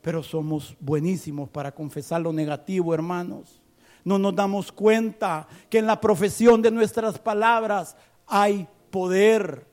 Pero 0.00 0.22
somos 0.22 0.76
buenísimos 0.80 1.48
para 1.48 1.72
confesar 1.72 2.20
lo 2.20 2.32
negativo, 2.32 2.92
hermanos. 2.92 3.62
No 4.04 4.18
nos 4.18 4.34
damos 4.34 4.72
cuenta 4.72 5.46
que 5.70 5.78
en 5.78 5.86
la 5.86 6.00
profesión 6.00 6.60
de 6.60 6.70
nuestras 6.70 7.18
palabras 7.18 7.96
hay 8.26 8.66
poder. 8.90 9.66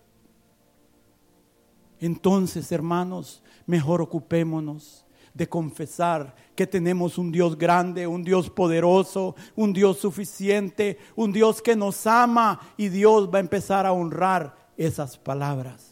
Entonces, 1.99 2.71
hermanos, 2.71 3.43
mejor 3.65 4.01
ocupémonos 4.01 5.05
de 5.33 5.47
confesar 5.47 6.35
que 6.55 6.67
tenemos 6.67 7.17
un 7.17 7.31
Dios 7.31 7.57
grande, 7.57 8.07
un 8.07 8.23
Dios 8.23 8.49
poderoso, 8.49 9.35
un 9.55 9.73
Dios 9.73 9.97
suficiente, 9.97 10.97
un 11.15 11.31
Dios 11.31 11.61
que 11.61 11.75
nos 11.75 12.05
ama 12.05 12.59
y 12.77 12.89
Dios 12.89 13.29
va 13.33 13.37
a 13.37 13.41
empezar 13.41 13.85
a 13.85 13.93
honrar 13.93 14.55
esas 14.77 15.17
palabras. 15.17 15.88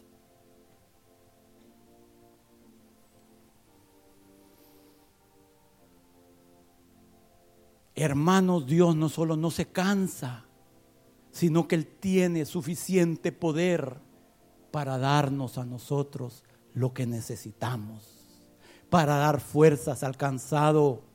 Hermanos, 8.00 8.68
Dios 8.68 8.96
no 8.96 9.10
solo 9.10 9.36
no 9.36 9.50
se 9.50 9.66
cansa, 9.66 10.46
sino 11.32 11.68
que 11.68 11.74
Él 11.74 11.88
tiene 11.88 12.46
suficiente 12.46 13.32
poder 13.32 13.98
para 14.70 15.00
darnos 15.00 15.58
a 15.58 15.66
nosotros 15.66 16.44
lo 16.76 16.94
que 16.94 17.08
necesitamos, 17.08 18.46
para 18.92 19.16
dar 19.18 19.42
fuerzas 19.42 20.04
al 20.04 20.16
cansado, 20.16 21.07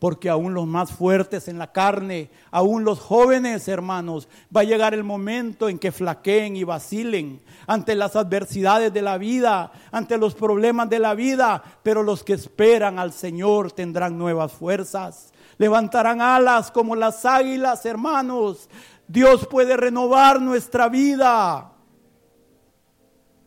porque 0.00 0.28
aún 0.28 0.54
los 0.54 0.66
más 0.66 0.90
fuertes 0.90 1.46
en 1.46 1.58
la 1.58 1.70
carne, 1.70 2.30
aún 2.50 2.84
los 2.84 2.98
jóvenes 2.98 3.68
hermanos, 3.68 4.26
va 4.54 4.62
a 4.62 4.64
llegar 4.64 4.94
el 4.94 5.04
momento 5.04 5.68
en 5.68 5.78
que 5.78 5.92
flaqueen 5.92 6.56
y 6.56 6.64
vacilen 6.64 7.40
ante 7.68 7.94
las 7.94 8.16
adversidades 8.16 8.92
de 8.92 9.02
la 9.02 9.18
vida, 9.18 9.70
ante 9.92 10.18
los 10.18 10.34
problemas 10.34 10.90
de 10.90 10.98
la 10.98 11.14
vida, 11.14 11.62
pero 11.84 12.02
los 12.02 12.24
que 12.24 12.32
esperan 12.32 12.98
al 12.98 13.12
Señor 13.12 13.70
tendrán 13.70 14.18
nuevas 14.18 14.50
fuerzas 14.50 15.30
levantarán 15.60 16.22
alas 16.22 16.70
como 16.70 16.96
las 16.96 17.26
águilas, 17.26 17.84
hermanos. 17.84 18.70
Dios 19.06 19.46
puede 19.46 19.76
renovar 19.76 20.40
nuestra 20.40 20.88
vida. 20.88 21.70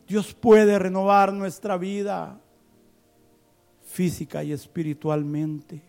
Dios 0.06 0.32
puede 0.32 0.78
renovar 0.78 1.32
nuestra 1.32 1.76
vida 1.76 2.40
física 3.82 4.44
y 4.44 4.52
espiritualmente. 4.52 5.82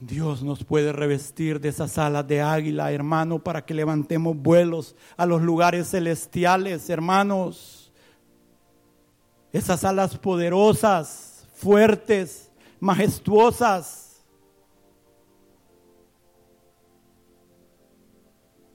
Dios 0.00 0.42
nos 0.42 0.64
puede 0.64 0.92
revestir 0.92 1.60
de 1.60 1.68
esas 1.68 1.98
alas 1.98 2.26
de 2.26 2.40
águila, 2.40 2.90
hermano, 2.90 3.38
para 3.38 3.66
que 3.66 3.74
levantemos 3.74 4.34
vuelos 4.34 4.96
a 5.18 5.26
los 5.26 5.42
lugares 5.42 5.90
celestiales, 5.90 6.88
hermanos. 6.88 7.92
Esas 9.52 9.84
alas 9.84 10.16
poderosas, 10.16 11.46
fuertes, 11.52 12.50
majestuosas, 12.80 14.24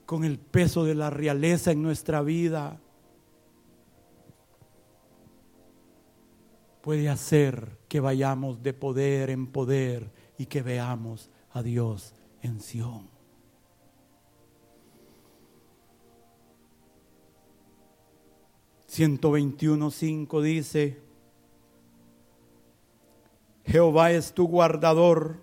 con 0.04 0.22
el 0.22 0.38
peso 0.38 0.84
de 0.84 0.94
la 0.94 1.10
realeza 1.10 1.72
en 1.72 1.82
nuestra 1.82 2.22
vida, 2.22 2.80
puede 6.82 7.08
hacer 7.08 7.76
que 7.88 7.98
vayamos 7.98 8.62
de 8.62 8.72
poder 8.72 9.30
en 9.30 9.48
poder 9.48 10.15
y 10.38 10.46
que 10.46 10.62
veamos 10.62 11.30
a 11.52 11.62
Dios 11.62 12.14
en 12.42 12.60
Sión. 12.60 13.16
121.5 18.96 20.40
dice, 20.40 20.98
Jehová 23.66 24.12
es 24.12 24.32
tu 24.32 24.46
guardador, 24.46 25.36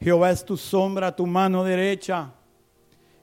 Jehová 0.00 0.30
es 0.30 0.44
tu 0.44 0.56
sombra, 0.56 1.14
tu 1.14 1.26
mano 1.26 1.64
derecha. 1.64 2.34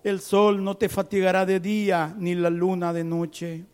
El 0.03 0.19
sol 0.19 0.63
no 0.63 0.77
te 0.77 0.89
fatigará 0.89 1.45
de 1.45 1.59
día, 1.59 2.15
ni 2.17 2.33
la 2.33 2.49
luna 2.49 2.91
de 2.93 3.03
noche. 3.03 3.65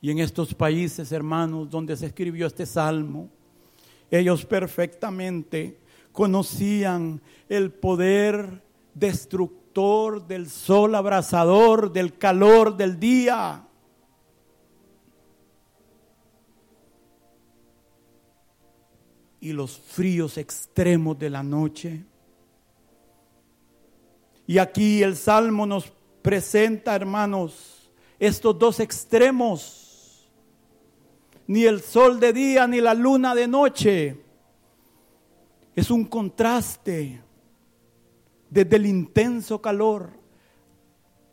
Y 0.00 0.10
en 0.10 0.18
estos 0.18 0.54
países, 0.54 1.10
hermanos, 1.10 1.70
donde 1.70 1.96
se 1.96 2.06
escribió 2.06 2.46
este 2.46 2.66
salmo, 2.66 3.30
ellos 4.18 4.44
perfectamente 4.44 5.78
conocían 6.12 7.20
el 7.48 7.72
poder 7.72 8.62
destructivo 8.94 9.64
del 10.28 10.48
sol 10.48 10.94
abrasador, 10.94 11.92
del 11.92 12.16
calor 12.16 12.76
del 12.76 13.00
día. 13.00 13.66
Y 19.40 19.52
los 19.52 19.76
fríos 19.76 20.38
extremos 20.38 21.18
de 21.18 21.30
la 21.30 21.42
noche. 21.42 22.04
Y 24.46 24.58
aquí 24.58 25.02
el 25.02 25.16
Salmo 25.16 25.66
nos 25.66 25.92
presenta, 26.22 26.94
hermanos, 26.94 27.90
estos 28.18 28.56
dos 28.58 28.78
extremos. 28.80 29.83
Ni 31.46 31.64
el 31.64 31.80
sol 31.82 32.20
de 32.20 32.32
día 32.32 32.66
ni 32.66 32.80
la 32.80 32.94
luna 32.94 33.34
de 33.34 33.46
noche. 33.46 34.20
Es 35.74 35.90
un 35.90 36.04
contraste 36.04 37.20
desde 38.48 38.76
el 38.76 38.86
intenso 38.86 39.60
calor 39.60 40.10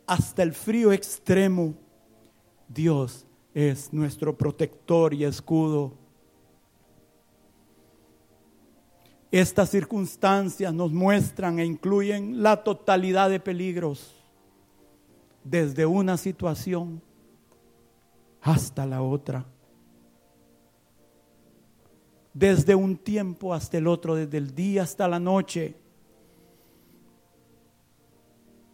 hasta 0.06 0.42
el 0.42 0.52
frío 0.52 0.92
extremo, 0.92 1.74
Dios 2.68 3.26
es 3.54 3.92
nuestro 3.92 4.36
protector 4.36 5.14
y 5.14 5.24
escudo. 5.24 5.92
Estas 9.30 9.70
circunstancias 9.70 10.74
nos 10.74 10.92
muestran 10.92 11.58
e 11.58 11.64
incluyen 11.64 12.42
la 12.42 12.62
totalidad 12.62 13.30
de 13.30 13.40
peligros, 13.40 14.14
desde 15.44 15.86
una 15.86 16.16
situación 16.16 17.00
hasta 18.42 18.84
la 18.84 19.00
otra, 19.00 19.46
desde 22.34 22.74
un 22.74 22.96
tiempo 22.96 23.54
hasta 23.54 23.78
el 23.78 23.86
otro, 23.86 24.14
desde 24.14 24.38
el 24.38 24.54
día 24.54 24.82
hasta 24.82 25.08
la 25.08 25.20
noche 25.20 25.76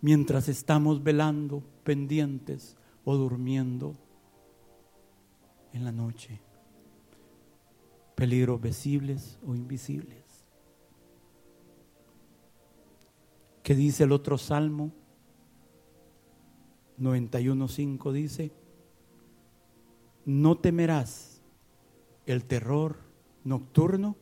mientras 0.00 0.48
estamos 0.48 1.02
velando, 1.02 1.62
pendientes 1.84 2.76
o 3.04 3.16
durmiendo 3.16 3.96
en 5.72 5.84
la 5.84 5.92
noche. 5.92 6.40
Peligros 8.14 8.60
visibles 8.60 9.38
o 9.46 9.54
invisibles. 9.54 10.24
¿Qué 13.62 13.74
dice 13.74 14.04
el 14.04 14.12
otro 14.12 14.38
salmo? 14.38 14.92
91.5 16.98 18.12
dice, 18.12 18.52
no 20.24 20.58
temerás 20.58 21.42
el 22.26 22.44
terror 22.44 23.07
nocturno, 23.48 24.16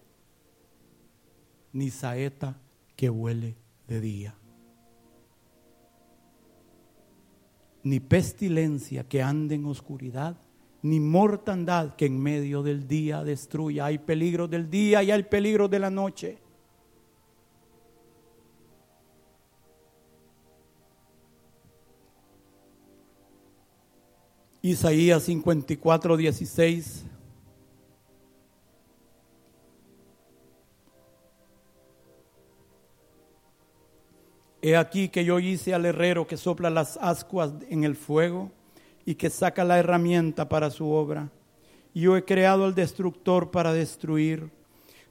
ni 1.72 1.90
saeta 1.90 2.60
que 2.96 3.10
huele 3.10 3.56
de 3.86 4.00
día. 4.00 4.34
ni 7.86 8.00
pestilencia 8.00 9.04
que 9.04 9.22
ande 9.22 9.54
en 9.54 9.64
oscuridad, 9.64 10.36
ni 10.82 10.98
mortandad 10.98 11.94
que 11.94 12.06
en 12.06 12.20
medio 12.20 12.64
del 12.64 12.88
día 12.88 13.22
destruya. 13.22 13.84
Hay 13.84 13.98
peligro 13.98 14.48
del 14.48 14.68
día 14.68 15.04
y 15.04 15.12
hay 15.12 15.22
peligro 15.22 15.68
de 15.68 15.78
la 15.78 15.88
noche. 15.88 16.38
Isaías 24.62 25.22
54, 25.22 26.16
16 26.16 27.04
He 34.66 34.74
aquí 34.74 35.10
que 35.10 35.24
yo 35.24 35.38
hice 35.38 35.74
al 35.74 35.86
herrero 35.86 36.26
que 36.26 36.36
sopla 36.36 36.70
las 36.70 36.96
ascuas 36.96 37.52
en 37.70 37.84
el 37.84 37.94
fuego 37.94 38.50
y 39.04 39.14
que 39.14 39.30
saca 39.30 39.62
la 39.62 39.78
herramienta 39.78 40.48
para 40.48 40.70
su 40.70 40.90
obra. 40.90 41.30
Yo 41.94 42.16
he 42.16 42.24
creado 42.24 42.64
al 42.64 42.74
destructor 42.74 43.52
para 43.52 43.72
destruir. 43.72 44.50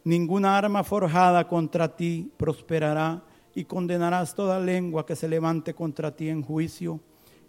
Ninguna 0.04 0.58
arma 0.58 0.84
forjada 0.84 1.48
contra 1.48 1.96
ti 1.96 2.30
prosperará 2.36 3.24
y 3.56 3.64
condenarás 3.64 4.36
toda 4.36 4.60
lengua 4.60 5.06
que 5.06 5.16
se 5.16 5.30
levante 5.30 5.74
contra 5.74 6.14
ti 6.14 6.28
en 6.28 6.42
juicio. 6.42 7.00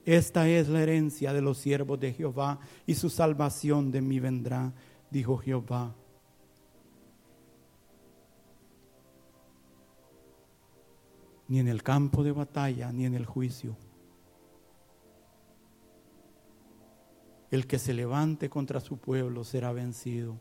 Esta 0.04 0.48
es 0.48 0.68
la 0.68 0.84
herencia 0.84 1.32
de 1.32 1.42
los 1.42 1.58
siervos 1.58 1.98
de 1.98 2.12
Jehová 2.12 2.60
y 2.86 2.94
su 2.94 3.10
salvación 3.10 3.90
de 3.90 4.00
mí 4.00 4.20
vendrá, 4.20 4.72
dijo 5.10 5.38
Jehová. 5.38 5.92
Ni 11.48 11.58
en 11.58 11.68
el 11.68 11.82
campo 11.82 12.24
de 12.24 12.32
batalla, 12.32 12.92
ni 12.92 13.04
en 13.06 13.14
el 13.14 13.26
juicio. 13.26 13.76
El 17.50 17.66
que 17.66 17.78
se 17.78 17.94
levante 17.94 18.50
contra 18.50 18.80
su 18.80 18.98
pueblo 18.98 19.44
será 19.44 19.72
vencido. 19.72 20.40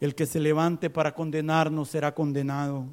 El 0.00 0.14
que 0.14 0.26
se 0.26 0.40
levante 0.40 0.90
para 0.90 1.14
condenarnos 1.14 1.88
será 1.88 2.14
condenado, 2.14 2.86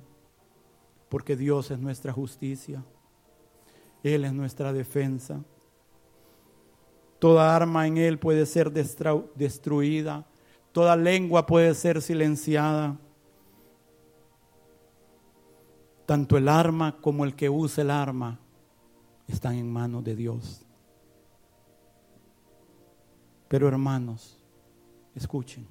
porque 1.10 1.36
Dios 1.36 1.72
es 1.72 1.80
nuestra 1.80 2.14
justicia. 2.14 2.84
Él 4.04 4.26
es 4.26 4.34
nuestra 4.34 4.74
defensa. 4.74 5.44
Toda 7.20 7.56
arma 7.56 7.86
en 7.86 7.98
Él 7.98 8.18
puede 8.18 8.46
ser 8.46 8.72
destruida. 8.72 10.26
Toda 10.72 10.96
lengua 10.96 11.46
puede 11.46 11.74
ser 11.76 12.02
silenciada. 12.02 12.98
Tanto 16.10 16.38
el 16.38 16.48
arma 16.50 17.00
como 17.00 17.24
el 17.24 17.36
que 17.36 17.52
usa 17.52 17.84
el 17.84 17.92
arma 17.92 18.40
están 19.28 19.54
en 19.54 19.72
manos 19.72 20.04
de 20.04 20.16
Dios. 20.16 20.66
Pero 23.48 23.68
hermanos, 23.68 24.44
escuchen. 25.14 25.68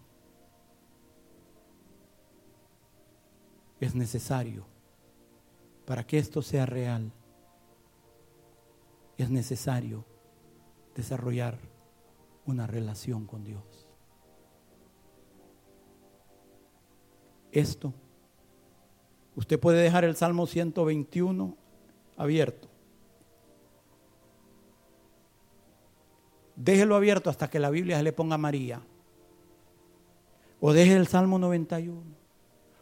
Es 3.80 3.96
necesario, 3.96 4.64
para 5.84 6.06
que 6.06 6.18
esto 6.18 6.40
sea 6.40 6.66
real, 6.66 7.10
es 9.16 9.30
necesario 9.30 10.04
desarrollar 10.94 11.58
una 12.46 12.68
relación 12.68 13.26
con 13.26 13.42
Dios. 13.42 13.88
Esto, 17.50 17.92
usted 19.38 19.60
puede 19.60 19.80
dejar 19.80 20.04
el 20.04 20.16
Salmo 20.16 20.48
121 20.48 21.56
abierto. 22.16 22.68
Déjelo 26.56 26.96
abierto 26.96 27.30
hasta 27.30 27.48
que 27.48 27.60
la 27.60 27.70
Biblia 27.70 27.98
se 27.98 28.02
le 28.02 28.12
ponga 28.12 28.36
María. 28.36 28.82
O 30.58 30.72
deje 30.72 30.94
el 30.94 31.06
Salmo 31.06 31.38
91. 31.38 32.02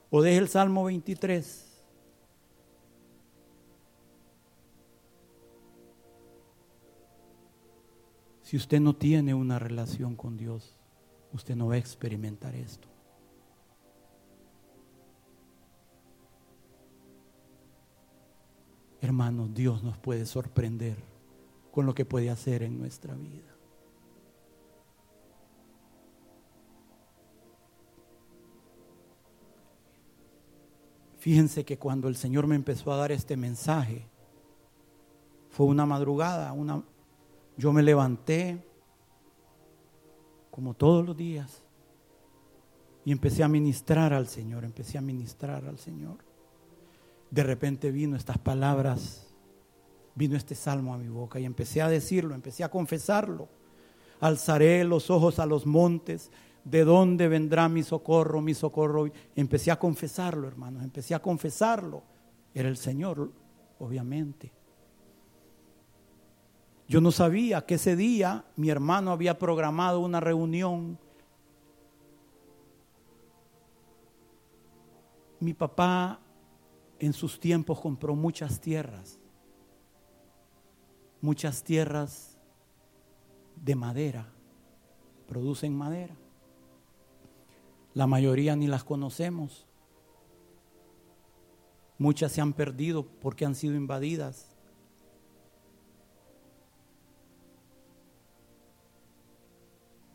O 0.08 0.22
deje 0.22 0.38
el 0.38 0.48
Salmo 0.48 0.84
23. 0.84 1.84
Si 8.40 8.56
usted 8.56 8.80
no 8.80 8.96
tiene 8.96 9.34
una 9.34 9.58
relación 9.58 10.16
con 10.16 10.38
Dios, 10.38 10.74
usted 11.34 11.54
no 11.54 11.66
va 11.66 11.74
a 11.74 11.78
experimentar 11.78 12.54
esto. 12.54 12.95
Hermanos, 19.06 19.54
Dios 19.54 19.84
nos 19.84 19.96
puede 19.98 20.26
sorprender 20.26 20.96
con 21.70 21.86
lo 21.86 21.94
que 21.94 22.04
puede 22.04 22.28
hacer 22.28 22.64
en 22.64 22.76
nuestra 22.76 23.14
vida. 23.14 23.54
Fíjense 31.18 31.64
que 31.64 31.78
cuando 31.78 32.08
el 32.08 32.16
Señor 32.16 32.48
me 32.48 32.56
empezó 32.56 32.92
a 32.92 32.96
dar 32.96 33.12
este 33.12 33.36
mensaje, 33.36 34.08
fue 35.50 35.66
una 35.66 35.86
madrugada, 35.86 36.52
una, 36.52 36.82
yo 37.56 37.72
me 37.72 37.84
levanté 37.84 38.66
como 40.50 40.74
todos 40.74 41.06
los 41.06 41.16
días 41.16 41.62
y 43.04 43.12
empecé 43.12 43.44
a 43.44 43.48
ministrar 43.48 44.12
al 44.12 44.26
Señor, 44.26 44.64
empecé 44.64 44.98
a 44.98 45.00
ministrar 45.00 45.64
al 45.64 45.78
Señor. 45.78 46.25
De 47.36 47.42
repente 47.42 47.90
vino 47.90 48.16
estas 48.16 48.38
palabras, 48.38 49.26
vino 50.14 50.38
este 50.38 50.54
salmo 50.54 50.94
a 50.94 50.96
mi 50.96 51.08
boca 51.08 51.38
y 51.38 51.44
empecé 51.44 51.82
a 51.82 51.88
decirlo, 51.90 52.34
empecé 52.34 52.64
a 52.64 52.70
confesarlo. 52.70 53.50
Alzaré 54.20 54.84
los 54.84 55.10
ojos 55.10 55.38
a 55.38 55.44
los 55.44 55.66
montes, 55.66 56.30
¿de 56.64 56.82
dónde 56.84 57.28
vendrá 57.28 57.68
mi 57.68 57.82
socorro? 57.82 58.40
Mi 58.40 58.54
socorro. 58.54 59.10
Empecé 59.34 59.70
a 59.70 59.78
confesarlo, 59.78 60.48
hermanos, 60.48 60.82
empecé 60.82 61.14
a 61.14 61.20
confesarlo. 61.20 62.04
Era 62.54 62.70
el 62.70 62.78
Señor, 62.78 63.30
obviamente. 63.80 64.50
Yo 66.88 67.02
no 67.02 67.12
sabía 67.12 67.66
que 67.66 67.74
ese 67.74 67.96
día 67.96 68.46
mi 68.56 68.70
hermano 68.70 69.12
había 69.12 69.38
programado 69.38 70.00
una 70.00 70.20
reunión. 70.20 70.98
Mi 75.38 75.52
papá 75.52 76.22
en 76.98 77.12
sus 77.12 77.38
tiempos 77.38 77.80
compró 77.80 78.14
muchas 78.14 78.60
tierras, 78.60 79.18
muchas 81.20 81.62
tierras 81.62 82.36
de 83.56 83.74
madera, 83.74 84.32
producen 85.26 85.76
madera. 85.76 86.16
La 87.94 88.06
mayoría 88.06 88.54
ni 88.56 88.66
las 88.66 88.84
conocemos. 88.84 89.66
Muchas 91.98 92.32
se 92.32 92.42
han 92.42 92.52
perdido 92.52 93.06
porque 93.22 93.46
han 93.46 93.54
sido 93.54 93.74
invadidas. 93.74 94.54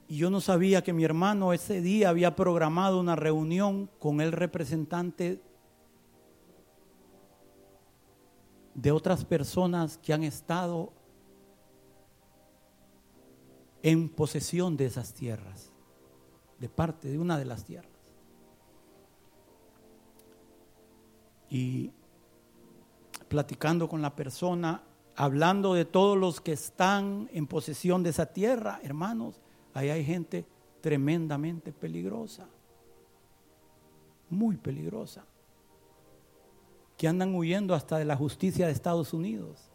Y 0.07 0.17
yo 0.17 0.29
no 0.29 0.41
sabía 0.41 0.83
que 0.83 0.93
mi 0.93 1.05
hermano 1.05 1.53
ese 1.53 1.81
día 1.81 2.09
había 2.09 2.35
programado 2.35 2.99
una 2.99 3.15
reunión 3.15 3.89
con 3.97 4.21
el 4.21 4.31
representante 4.31 5.41
de 8.81 8.91
otras 8.91 9.25
personas 9.25 9.97
que 9.97 10.13
han 10.13 10.23
estado 10.23 10.91
en 13.83 14.09
posesión 14.09 14.77
de 14.77 14.85
esas 14.85 15.13
tierras, 15.13 15.71
de 16.59 16.69
parte 16.69 17.09
de 17.09 17.19
una 17.19 17.37
de 17.37 17.45
las 17.45 17.63
tierras. 17.63 17.91
Y 21.49 21.91
platicando 23.27 23.89
con 23.89 24.01
la 24.01 24.15
persona, 24.15 24.83
hablando 25.15 25.73
de 25.73 25.85
todos 25.85 26.17
los 26.17 26.41
que 26.41 26.53
están 26.53 27.29
en 27.33 27.47
posesión 27.47 28.03
de 28.03 28.11
esa 28.11 28.27
tierra, 28.27 28.79
hermanos, 28.83 29.41
Ahí 29.73 29.89
hay 29.89 30.03
gente 30.03 30.45
tremendamente 30.81 31.71
peligrosa, 31.71 32.47
muy 34.29 34.57
peligrosa, 34.57 35.25
que 37.01 37.07
andan 37.07 37.33
huyendo 37.33 37.73
hasta 37.73 37.97
de 37.97 38.05
la 38.05 38.15
justicia 38.15 38.67
de 38.67 38.73
Estados 38.73 39.11
Unidos 39.11 39.71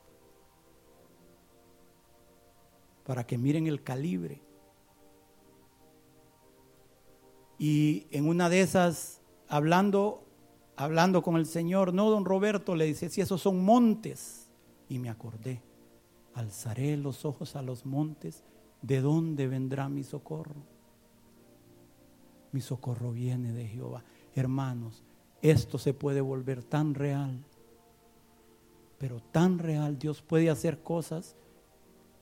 para 3.05 3.27
que 3.27 3.37
miren 3.37 3.67
el 3.67 3.83
calibre. 3.83 4.41
Y 7.59 8.07
en 8.13 8.29
una 8.29 8.49
de 8.49 8.61
esas, 8.61 9.23
hablando, 9.49 10.23
hablando 10.77 11.25
con 11.25 11.35
el 11.35 11.47
Señor, 11.47 11.93
no, 11.93 12.11
don 12.11 12.25
Roberto, 12.25 12.77
le 12.77 12.85
dice, 12.85 13.09
si 13.09 13.23
esos 13.23 13.43
son 13.43 13.65
montes. 13.65 14.49
Y 14.89 15.01
me 15.01 15.11
acordé, 15.11 15.65
alzaré 16.33 16.97
los 16.97 17.25
ojos 17.25 17.57
a 17.57 17.63
los 17.63 17.85
montes 17.87 18.45
¿de 18.83 19.01
dónde 19.01 19.49
vendrá 19.49 19.89
mi 19.89 20.05
socorro? 20.05 20.63
Mi 22.53 22.61
socorro 22.61 23.11
viene 23.11 23.53
de 23.53 23.67
Jehová. 23.67 24.05
Hermanos, 24.33 25.03
esto 25.43 25.79
se 25.79 25.95
puede 25.95 26.21
volver 26.21 26.63
tan 26.65 26.95
real, 26.95 27.45
pero 28.99 29.21
tan 29.21 29.59
real, 29.59 29.99
Dios 29.99 30.23
puede 30.23 30.51
hacer 30.51 30.83
cosas 30.83 31.37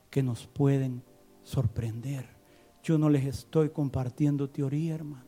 que 0.09 0.21
nos 0.23 0.47
pueden 0.47 1.03
sorprender. 1.43 2.27
Yo 2.83 2.97
no 2.97 3.09
les 3.09 3.25
estoy 3.25 3.69
compartiendo 3.69 4.49
teoría, 4.49 4.95
hermanos. 4.95 5.25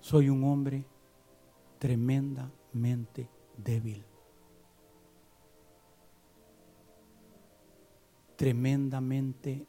Soy 0.00 0.28
un 0.28 0.44
hombre 0.44 0.86
tremendamente 1.78 3.28
débil. 3.56 4.04
tremendamente 8.36 9.66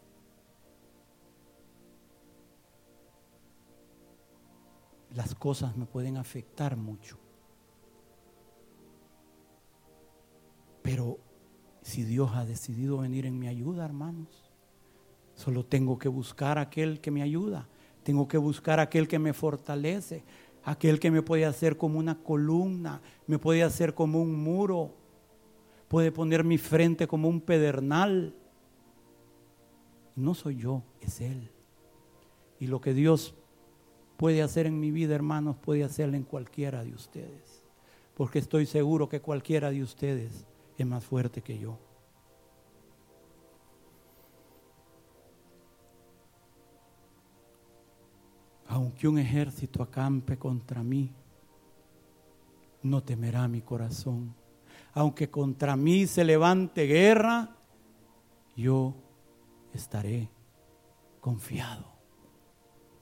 las 5.16 5.36
cosas 5.36 5.76
me 5.78 5.86
pueden 5.86 6.18
afectar 6.18 6.76
mucho. 6.78 7.18
Pero 10.82 11.20
si 11.82 12.04
Dios 12.04 12.32
ha 12.34 12.46
decidido 12.46 13.00
venir 13.00 13.26
en 13.26 13.40
mi 13.40 13.48
ayuda, 13.48 13.86
hermanos, 13.86 14.52
solo 15.34 15.66
tengo 15.66 15.98
que 15.98 16.10
buscar 16.10 16.58
a 16.58 16.62
aquel 16.62 17.02
que 17.02 17.12
me 17.12 17.22
ayuda. 17.22 17.68
Tengo 18.04 18.28
que 18.28 18.38
buscar 18.38 18.80
a 18.80 18.84
aquel 18.84 19.08
que 19.08 19.18
me 19.18 19.34
fortalece, 19.34 20.24
aquel 20.64 21.00
que 21.00 21.10
me 21.10 21.24
puede 21.24 21.46
hacer 21.46 21.78
como 21.78 21.98
una 21.98 22.22
columna, 22.22 23.02
me 23.26 23.40
puede 23.40 23.64
hacer 23.64 23.96
como 23.96 24.22
un 24.22 24.36
muro, 24.44 24.96
puede 25.88 26.12
poner 26.12 26.44
mi 26.44 26.60
frente 26.60 27.08
como 27.08 27.28
un 27.28 27.42
pedernal 27.42 28.36
no 30.16 30.34
soy 30.34 30.56
yo, 30.56 30.84
es 31.02 31.22
Él. 31.22 31.52
Y 32.60 32.68
lo 32.68 32.80
que 32.80 32.94
Dios 32.94 33.36
puede 34.18 34.42
hacer 34.42 34.66
en 34.66 34.80
mi 34.80 34.92
vida, 34.92 35.16
hermanos, 35.16 35.56
puede 35.58 35.84
hacerlo 35.84 36.16
en 36.16 36.24
cualquiera 36.24 36.84
de 36.84 36.94
ustedes. 36.94 37.64
Porque 38.16 38.40
estoy 38.40 38.66
seguro 38.66 39.10
que 39.10 39.22
cualquiera 39.22 39.72
de 39.72 39.84
ustedes 39.84 40.46
es 40.78 40.86
más 40.86 41.04
fuerte 41.04 41.42
que 41.42 41.58
yo. 41.58 41.78
Aunque 48.68 49.08
un 49.08 49.18
ejército 49.18 49.84
acampe 49.84 50.38
contra 50.38 50.82
mí, 50.84 51.14
no 52.84 53.04
temerá 53.04 53.48
mi 53.48 53.62
corazón. 53.62 54.36
aunque 54.94 55.30
contra 55.30 55.76
mí 55.76 56.08
se 56.08 56.24
levante 56.24 56.84
guerra, 56.84 57.58
yo 58.56 58.96
estaré 59.74 60.30
confiado. 61.20 61.95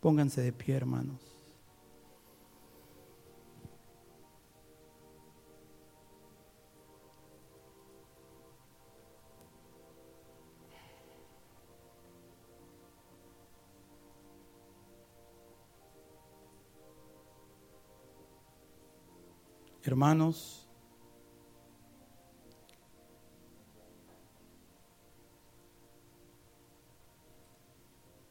Pónganse 0.04 0.41
de 0.41 0.51
pie, 0.51 0.76
hermanos. 0.76 1.22
Hermanos, 19.84 20.62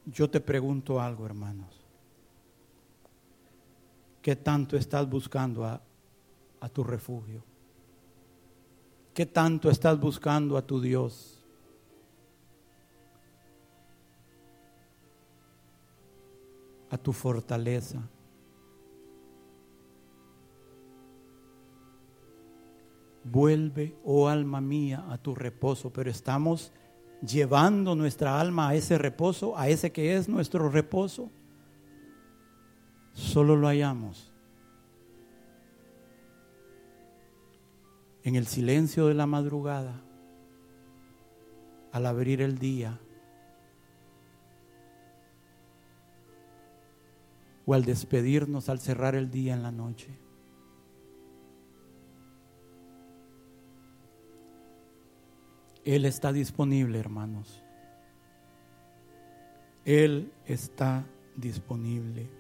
yo 0.07 0.29
te 0.29 0.41
pregunto 0.41 1.01
algo, 1.01 1.27
hermanos. 1.27 1.83
¿Qué 4.21 4.37
tanto 4.37 4.77
estás 4.77 5.09
buscando 5.09 5.65
a, 5.65 5.81
a, 6.61 6.69
tu 6.69 6.85
refugio? 6.85 7.43
¿Qué 9.15 9.27
tanto 9.27 9.69
estás 9.69 9.99
buscando 9.99 10.57
a 10.57 10.63
tu 10.63 10.81
Dios? 10.81 11.45
A 16.91 16.99
tu 16.99 17.13
fortaleza. 17.13 18.01
Vuelve, 23.25 23.97
oh 24.05 24.29
alma 24.29 24.61
mía, 24.61 25.05
a 25.09 25.19
tu 25.19 25.35
reposo, 25.35 25.93
pero 25.93 26.11
estamos 26.11 26.73
llevando 27.27 27.95
nuestra 27.95 28.41
alma 28.41 28.68
a 28.68 28.75
ese 28.75 28.99
reposo, 28.99 29.57
a 29.57 29.68
ese 29.68 29.93
que 29.93 30.16
es 30.16 30.29
nuestro 30.29 30.68
reposo. 30.68 31.31
Solo 33.12 33.57
lo 33.57 33.68
hallamos 33.68 34.33
en 38.25 38.37
el 38.37 38.47
silencio 38.47 39.09
de 39.09 39.14
la 39.14 39.27
madrugada, 39.27 40.01
al 41.93 42.07
abrir 42.07 42.41
el 42.41 42.59
día 42.59 42.99
o 47.66 47.75
al 47.75 47.85
despedirnos 47.85 48.68
al 48.68 48.81
cerrar 48.81 49.14
el 49.14 49.31
día 49.31 49.55
en 49.55 49.62
la 49.62 49.73
noche. 49.73 50.22
Él 55.85 56.05
está 56.05 56.33
disponible, 56.33 56.99
hermanos. 56.99 57.62
Él 59.85 60.33
está 60.47 61.05
disponible. 61.37 62.30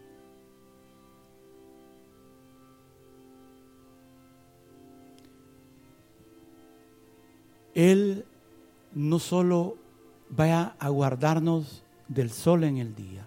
Él 7.74 8.24
no 8.94 9.18
solo 9.18 9.76
va 10.38 10.76
a 10.78 10.88
guardarnos 10.90 11.84
del 12.06 12.30
sol 12.30 12.62
en 12.64 12.76
el 12.76 12.94
día, 12.94 13.26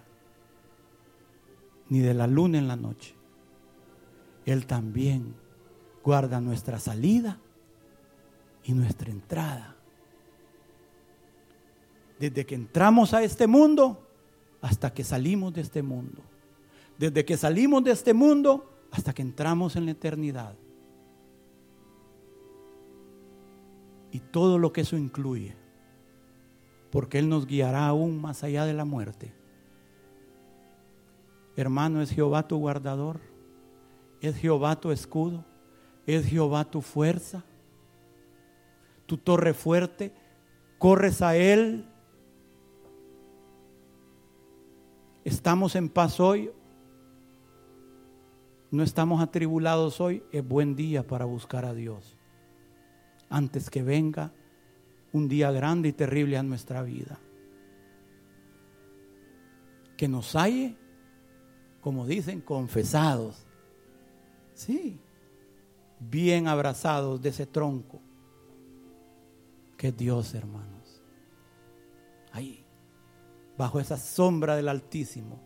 ni 1.88 1.98
de 1.98 2.14
la 2.14 2.26
luna 2.26 2.56
en 2.56 2.68
la 2.68 2.76
noche. 2.76 3.14
Él 4.46 4.66
también 4.66 5.34
guarda 6.02 6.40
nuestra 6.40 6.78
salida 6.78 7.38
y 8.62 8.72
nuestra 8.72 9.10
entrada 9.10 9.75
desde 12.18 12.46
que 12.46 12.54
entramos 12.54 13.14
a 13.14 13.22
este 13.22 13.46
mundo 13.46 14.02
hasta 14.60 14.92
que 14.92 15.04
salimos 15.04 15.52
de 15.52 15.60
este 15.60 15.82
mundo. 15.82 16.22
Desde 16.98 17.24
que 17.24 17.36
salimos 17.36 17.84
de 17.84 17.90
este 17.90 18.14
mundo 18.14 18.72
hasta 18.90 19.12
que 19.12 19.22
entramos 19.22 19.76
en 19.76 19.84
la 19.84 19.90
eternidad. 19.92 20.56
Y 24.10 24.20
todo 24.20 24.58
lo 24.58 24.72
que 24.72 24.80
eso 24.80 24.96
incluye. 24.96 25.54
Porque 26.90 27.18
Él 27.18 27.28
nos 27.28 27.46
guiará 27.46 27.86
aún 27.86 28.20
más 28.20 28.42
allá 28.42 28.64
de 28.64 28.72
la 28.72 28.86
muerte. 28.86 29.34
Hermano, 31.54 32.00
es 32.00 32.10
Jehová 32.10 32.48
tu 32.48 32.56
guardador. 32.56 33.20
Es 34.22 34.36
Jehová 34.36 34.80
tu 34.80 34.90
escudo. 34.90 35.44
Es 36.06 36.24
Jehová 36.24 36.64
tu 36.64 36.80
fuerza. 36.80 37.44
Tu 39.04 39.18
torre 39.18 39.52
fuerte. 39.52 40.14
Corres 40.78 41.20
a 41.20 41.36
Él 41.36 41.86
Estamos 45.26 45.74
en 45.74 45.88
paz 45.88 46.20
hoy, 46.20 46.52
no 48.70 48.84
estamos 48.84 49.20
atribulados 49.20 50.00
hoy, 50.00 50.22
es 50.30 50.46
buen 50.46 50.76
día 50.76 51.04
para 51.04 51.24
buscar 51.24 51.64
a 51.64 51.74
Dios. 51.74 52.16
Antes 53.28 53.68
que 53.68 53.82
venga 53.82 54.30
un 55.12 55.26
día 55.26 55.50
grande 55.50 55.88
y 55.88 55.92
terrible 55.92 56.38
a 56.38 56.44
nuestra 56.44 56.80
vida. 56.84 57.18
Que 59.96 60.06
nos 60.06 60.36
halle, 60.36 60.76
como 61.80 62.06
dicen, 62.06 62.40
confesados. 62.40 63.48
Sí, 64.54 65.00
bien 65.98 66.46
abrazados 66.46 67.20
de 67.20 67.30
ese 67.30 67.46
tronco. 67.46 68.00
Que 69.76 69.90
Dios, 69.90 70.36
hermanos. 70.36 71.02
Ahí 72.30 72.65
bajo 73.56 73.80
esa 73.80 73.96
sombra 73.96 74.56
del 74.56 74.68
Altísimo, 74.68 75.38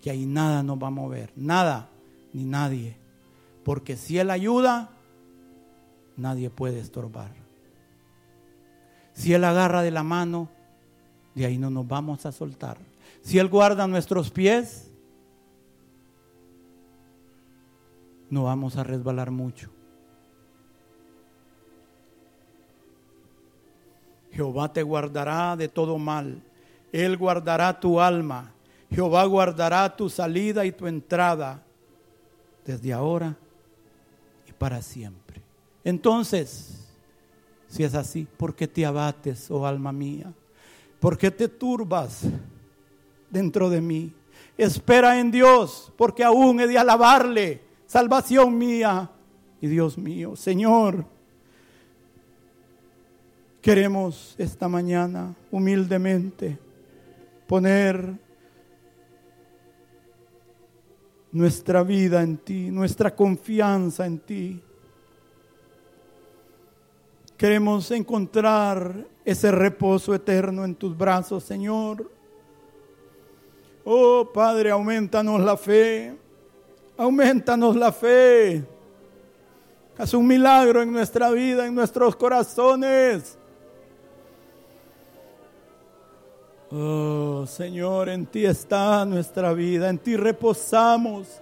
que 0.00 0.10
ahí 0.10 0.26
nada 0.26 0.62
nos 0.62 0.82
va 0.82 0.88
a 0.88 0.90
mover, 0.90 1.32
nada 1.36 1.90
ni 2.32 2.44
nadie. 2.44 2.96
Porque 3.64 3.96
si 3.96 4.18
Él 4.18 4.30
ayuda, 4.30 4.90
nadie 6.16 6.50
puede 6.50 6.80
estorbar. 6.80 7.32
Si 9.14 9.32
Él 9.32 9.44
agarra 9.44 9.82
de 9.82 9.90
la 9.90 10.02
mano, 10.02 10.48
de 11.34 11.46
ahí 11.46 11.58
no 11.58 11.70
nos 11.70 11.86
vamos 11.86 12.26
a 12.26 12.32
soltar. 12.32 12.78
Si 13.22 13.38
Él 13.38 13.48
guarda 13.48 13.86
nuestros 13.86 14.30
pies, 14.30 14.90
no 18.30 18.44
vamos 18.44 18.76
a 18.76 18.84
resbalar 18.84 19.30
mucho. 19.30 19.70
Jehová 24.32 24.72
te 24.72 24.82
guardará 24.82 25.56
de 25.56 25.68
todo 25.68 25.96
mal. 25.96 26.42
Él 26.94 27.16
guardará 27.16 27.80
tu 27.80 28.00
alma. 28.00 28.52
Jehová 28.88 29.24
guardará 29.24 29.96
tu 29.96 30.08
salida 30.08 30.64
y 30.64 30.70
tu 30.70 30.86
entrada 30.86 31.60
desde 32.64 32.92
ahora 32.92 33.36
y 34.48 34.52
para 34.52 34.80
siempre. 34.80 35.42
Entonces, 35.82 36.86
si 37.66 37.82
es 37.82 37.96
así, 37.96 38.28
¿por 38.36 38.54
qué 38.54 38.68
te 38.68 38.86
abates, 38.86 39.50
oh 39.50 39.66
alma 39.66 39.90
mía? 39.90 40.32
¿Por 41.00 41.18
qué 41.18 41.32
te 41.32 41.48
turbas 41.48 42.20
dentro 43.28 43.68
de 43.68 43.80
mí? 43.80 44.12
Espera 44.56 45.18
en 45.18 45.32
Dios, 45.32 45.92
porque 45.96 46.22
aún 46.22 46.60
he 46.60 46.68
de 46.68 46.78
alabarle, 46.78 47.60
salvación 47.86 48.56
mía 48.56 49.10
y 49.60 49.66
Dios 49.66 49.98
mío. 49.98 50.36
Señor, 50.36 51.04
queremos 53.60 54.36
esta 54.38 54.68
mañana 54.68 55.34
humildemente 55.50 56.62
poner 57.54 58.18
nuestra 61.30 61.84
vida 61.84 62.20
en 62.20 62.36
ti, 62.36 62.68
nuestra 62.72 63.14
confianza 63.14 64.04
en 64.06 64.18
ti. 64.18 64.60
Queremos 67.36 67.92
encontrar 67.92 69.06
ese 69.24 69.52
reposo 69.52 70.12
eterno 70.16 70.64
en 70.64 70.74
tus 70.74 70.98
brazos, 70.98 71.44
Señor. 71.44 72.10
Oh 73.84 74.28
Padre, 74.34 74.72
aumentanos 74.72 75.40
la 75.40 75.56
fe, 75.56 76.12
aumentanos 76.96 77.76
la 77.76 77.92
fe. 77.92 78.64
Haz 79.96 80.12
un 80.12 80.26
milagro 80.26 80.82
en 80.82 80.90
nuestra 80.90 81.30
vida, 81.30 81.66
en 81.66 81.74
nuestros 81.76 82.16
corazones. 82.16 83.38
Oh 86.76 87.46
Señor, 87.46 88.08
en 88.08 88.26
ti 88.26 88.44
está 88.44 89.04
nuestra 89.04 89.52
vida, 89.52 89.88
en 89.88 89.96
ti 89.96 90.16
reposamos. 90.16 91.40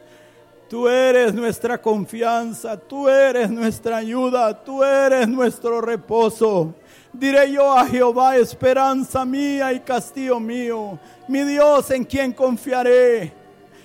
Tú 0.68 0.86
eres 0.86 1.32
nuestra 1.32 1.80
confianza, 1.80 2.76
tú 2.76 3.08
eres 3.08 3.48
nuestra 3.48 3.96
ayuda, 3.96 4.62
tú 4.62 4.84
eres 4.84 5.26
nuestro 5.26 5.80
reposo. 5.80 6.74
Diré 7.14 7.50
yo 7.50 7.72
a 7.72 7.86
Jehová, 7.86 8.36
esperanza 8.36 9.24
mía 9.24 9.72
y 9.72 9.80
castillo 9.80 10.38
mío, 10.38 10.98
mi 11.28 11.44
Dios 11.44 11.90
en 11.90 12.04
quien 12.04 12.34
confiaré. 12.34 13.32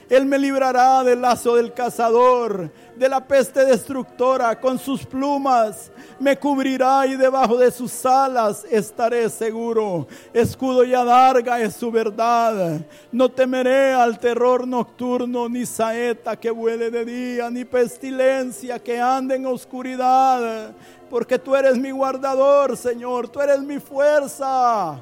Él 0.09 0.25
me 0.25 0.39
librará 0.39 1.03
del 1.03 1.21
lazo 1.21 1.55
del 1.55 1.73
cazador, 1.73 2.69
de 2.95 3.09
la 3.09 3.25
peste 3.25 3.65
destructora, 3.65 4.59
con 4.59 4.79
sus 4.79 5.05
plumas 5.05 5.91
me 6.19 6.37
cubrirá 6.37 7.05
y 7.05 7.15
debajo 7.15 7.57
de 7.57 7.71
sus 7.71 8.05
alas 8.05 8.65
estaré 8.69 9.29
seguro. 9.29 10.07
Escudo 10.33 10.83
y 10.83 10.93
adarga 10.93 11.59
es 11.61 11.75
su 11.75 11.91
verdad. 11.91 12.81
No 13.11 13.29
temeré 13.29 13.93
al 13.93 14.19
terror 14.19 14.67
nocturno, 14.67 15.47
ni 15.47 15.65
saeta 15.65 16.35
que 16.35 16.49
vuele 16.49 16.89
de 16.89 17.05
día, 17.05 17.49
ni 17.49 17.65
pestilencia 17.65 18.79
que 18.79 18.99
ande 18.99 19.35
en 19.35 19.45
oscuridad. 19.45 20.71
Porque 21.09 21.37
tú 21.39 21.55
eres 21.55 21.77
mi 21.77 21.91
guardador, 21.91 22.75
Señor, 22.75 23.29
tú 23.29 23.39
eres 23.39 23.61
mi 23.61 23.79
fuerza. 23.79 24.99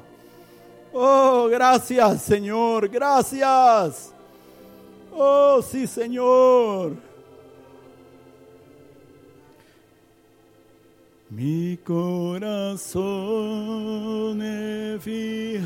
Oh, 0.92 1.48
gracias, 1.50 2.22
Señor, 2.22 2.88
gracias. 2.88 4.15
Oh, 5.18 5.62
sí, 5.62 5.86
Señor. 5.86 6.94
Mi 11.30 11.78
corazón 11.78 13.00
he 14.42 14.98
fijado 15.00 15.64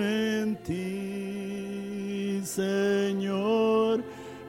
en 0.00 0.56
ti, 0.64 2.40
Señor, 2.44 4.02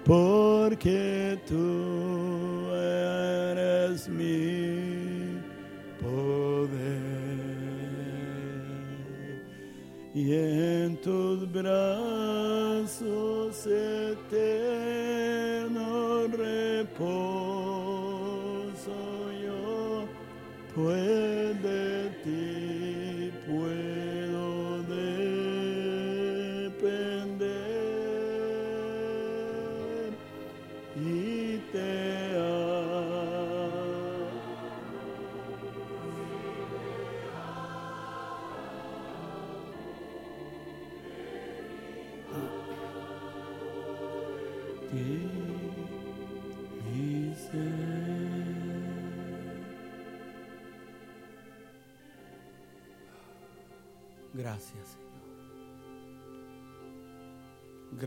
porque 0.03 1.39
tú 1.47 2.71
eres 2.73 4.09
mi 4.09 5.39
poder 6.01 6.97
y 10.15 10.33
en 10.87 10.95
tus 11.01 11.51
brazos 11.51 12.87
eterno 13.67 14.67
reposo 16.27 16.97
yo 19.43 20.05
pues 20.73 21.26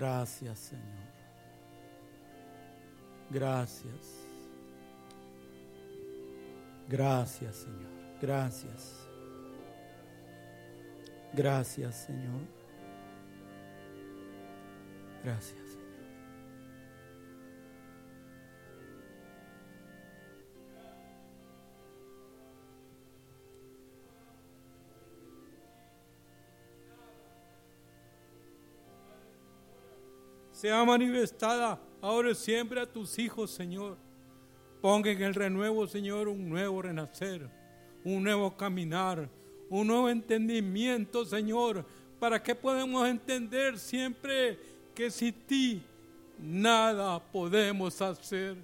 Gracias, 0.01 0.59
Señor. 0.59 1.11
Gracias. 3.29 4.27
Gracias, 6.89 7.57
Señor. 7.57 7.91
Gracias. 8.19 9.07
Gracias, 11.35 11.95
Señor. 11.97 12.41
Gracias, 15.23 15.70
sea 30.61 30.85
manifestada 30.85 31.81
ahora 32.03 32.33
y 32.33 32.35
siempre 32.35 32.83
a 32.83 32.87
tus 32.87 33.19
hijos, 33.19 33.51
Señor. 33.51 33.97
Ponga 34.83 35.11
en 35.11 35.23
el 35.23 35.35
renuevo, 35.35 35.87
Señor, 35.87 36.29
un 36.29 36.51
nuevo 36.51 36.83
renacer, 36.83 37.49
un 38.05 38.23
nuevo 38.23 38.55
caminar, 38.55 39.31
un 39.71 39.87
nuevo 39.87 40.11
entendimiento, 40.11 41.25
Señor, 41.25 41.87
para 42.19 42.43
que 42.43 42.55
podamos 42.55 43.09
entender 43.09 43.79
siempre 43.79 44.59
que 44.95 45.11
sin 45.11 45.33
ti 45.33 45.83
nada 46.39 47.19
podemos 47.19 47.99
hacer. 48.03 48.59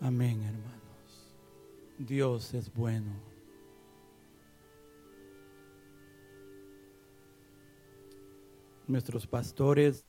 Amén, 0.00 0.42
hermanos. 0.42 1.32
Dios 1.98 2.52
es 2.52 2.70
bueno. 2.72 3.27
Nuestros 8.88 9.26
pastores 9.26 10.06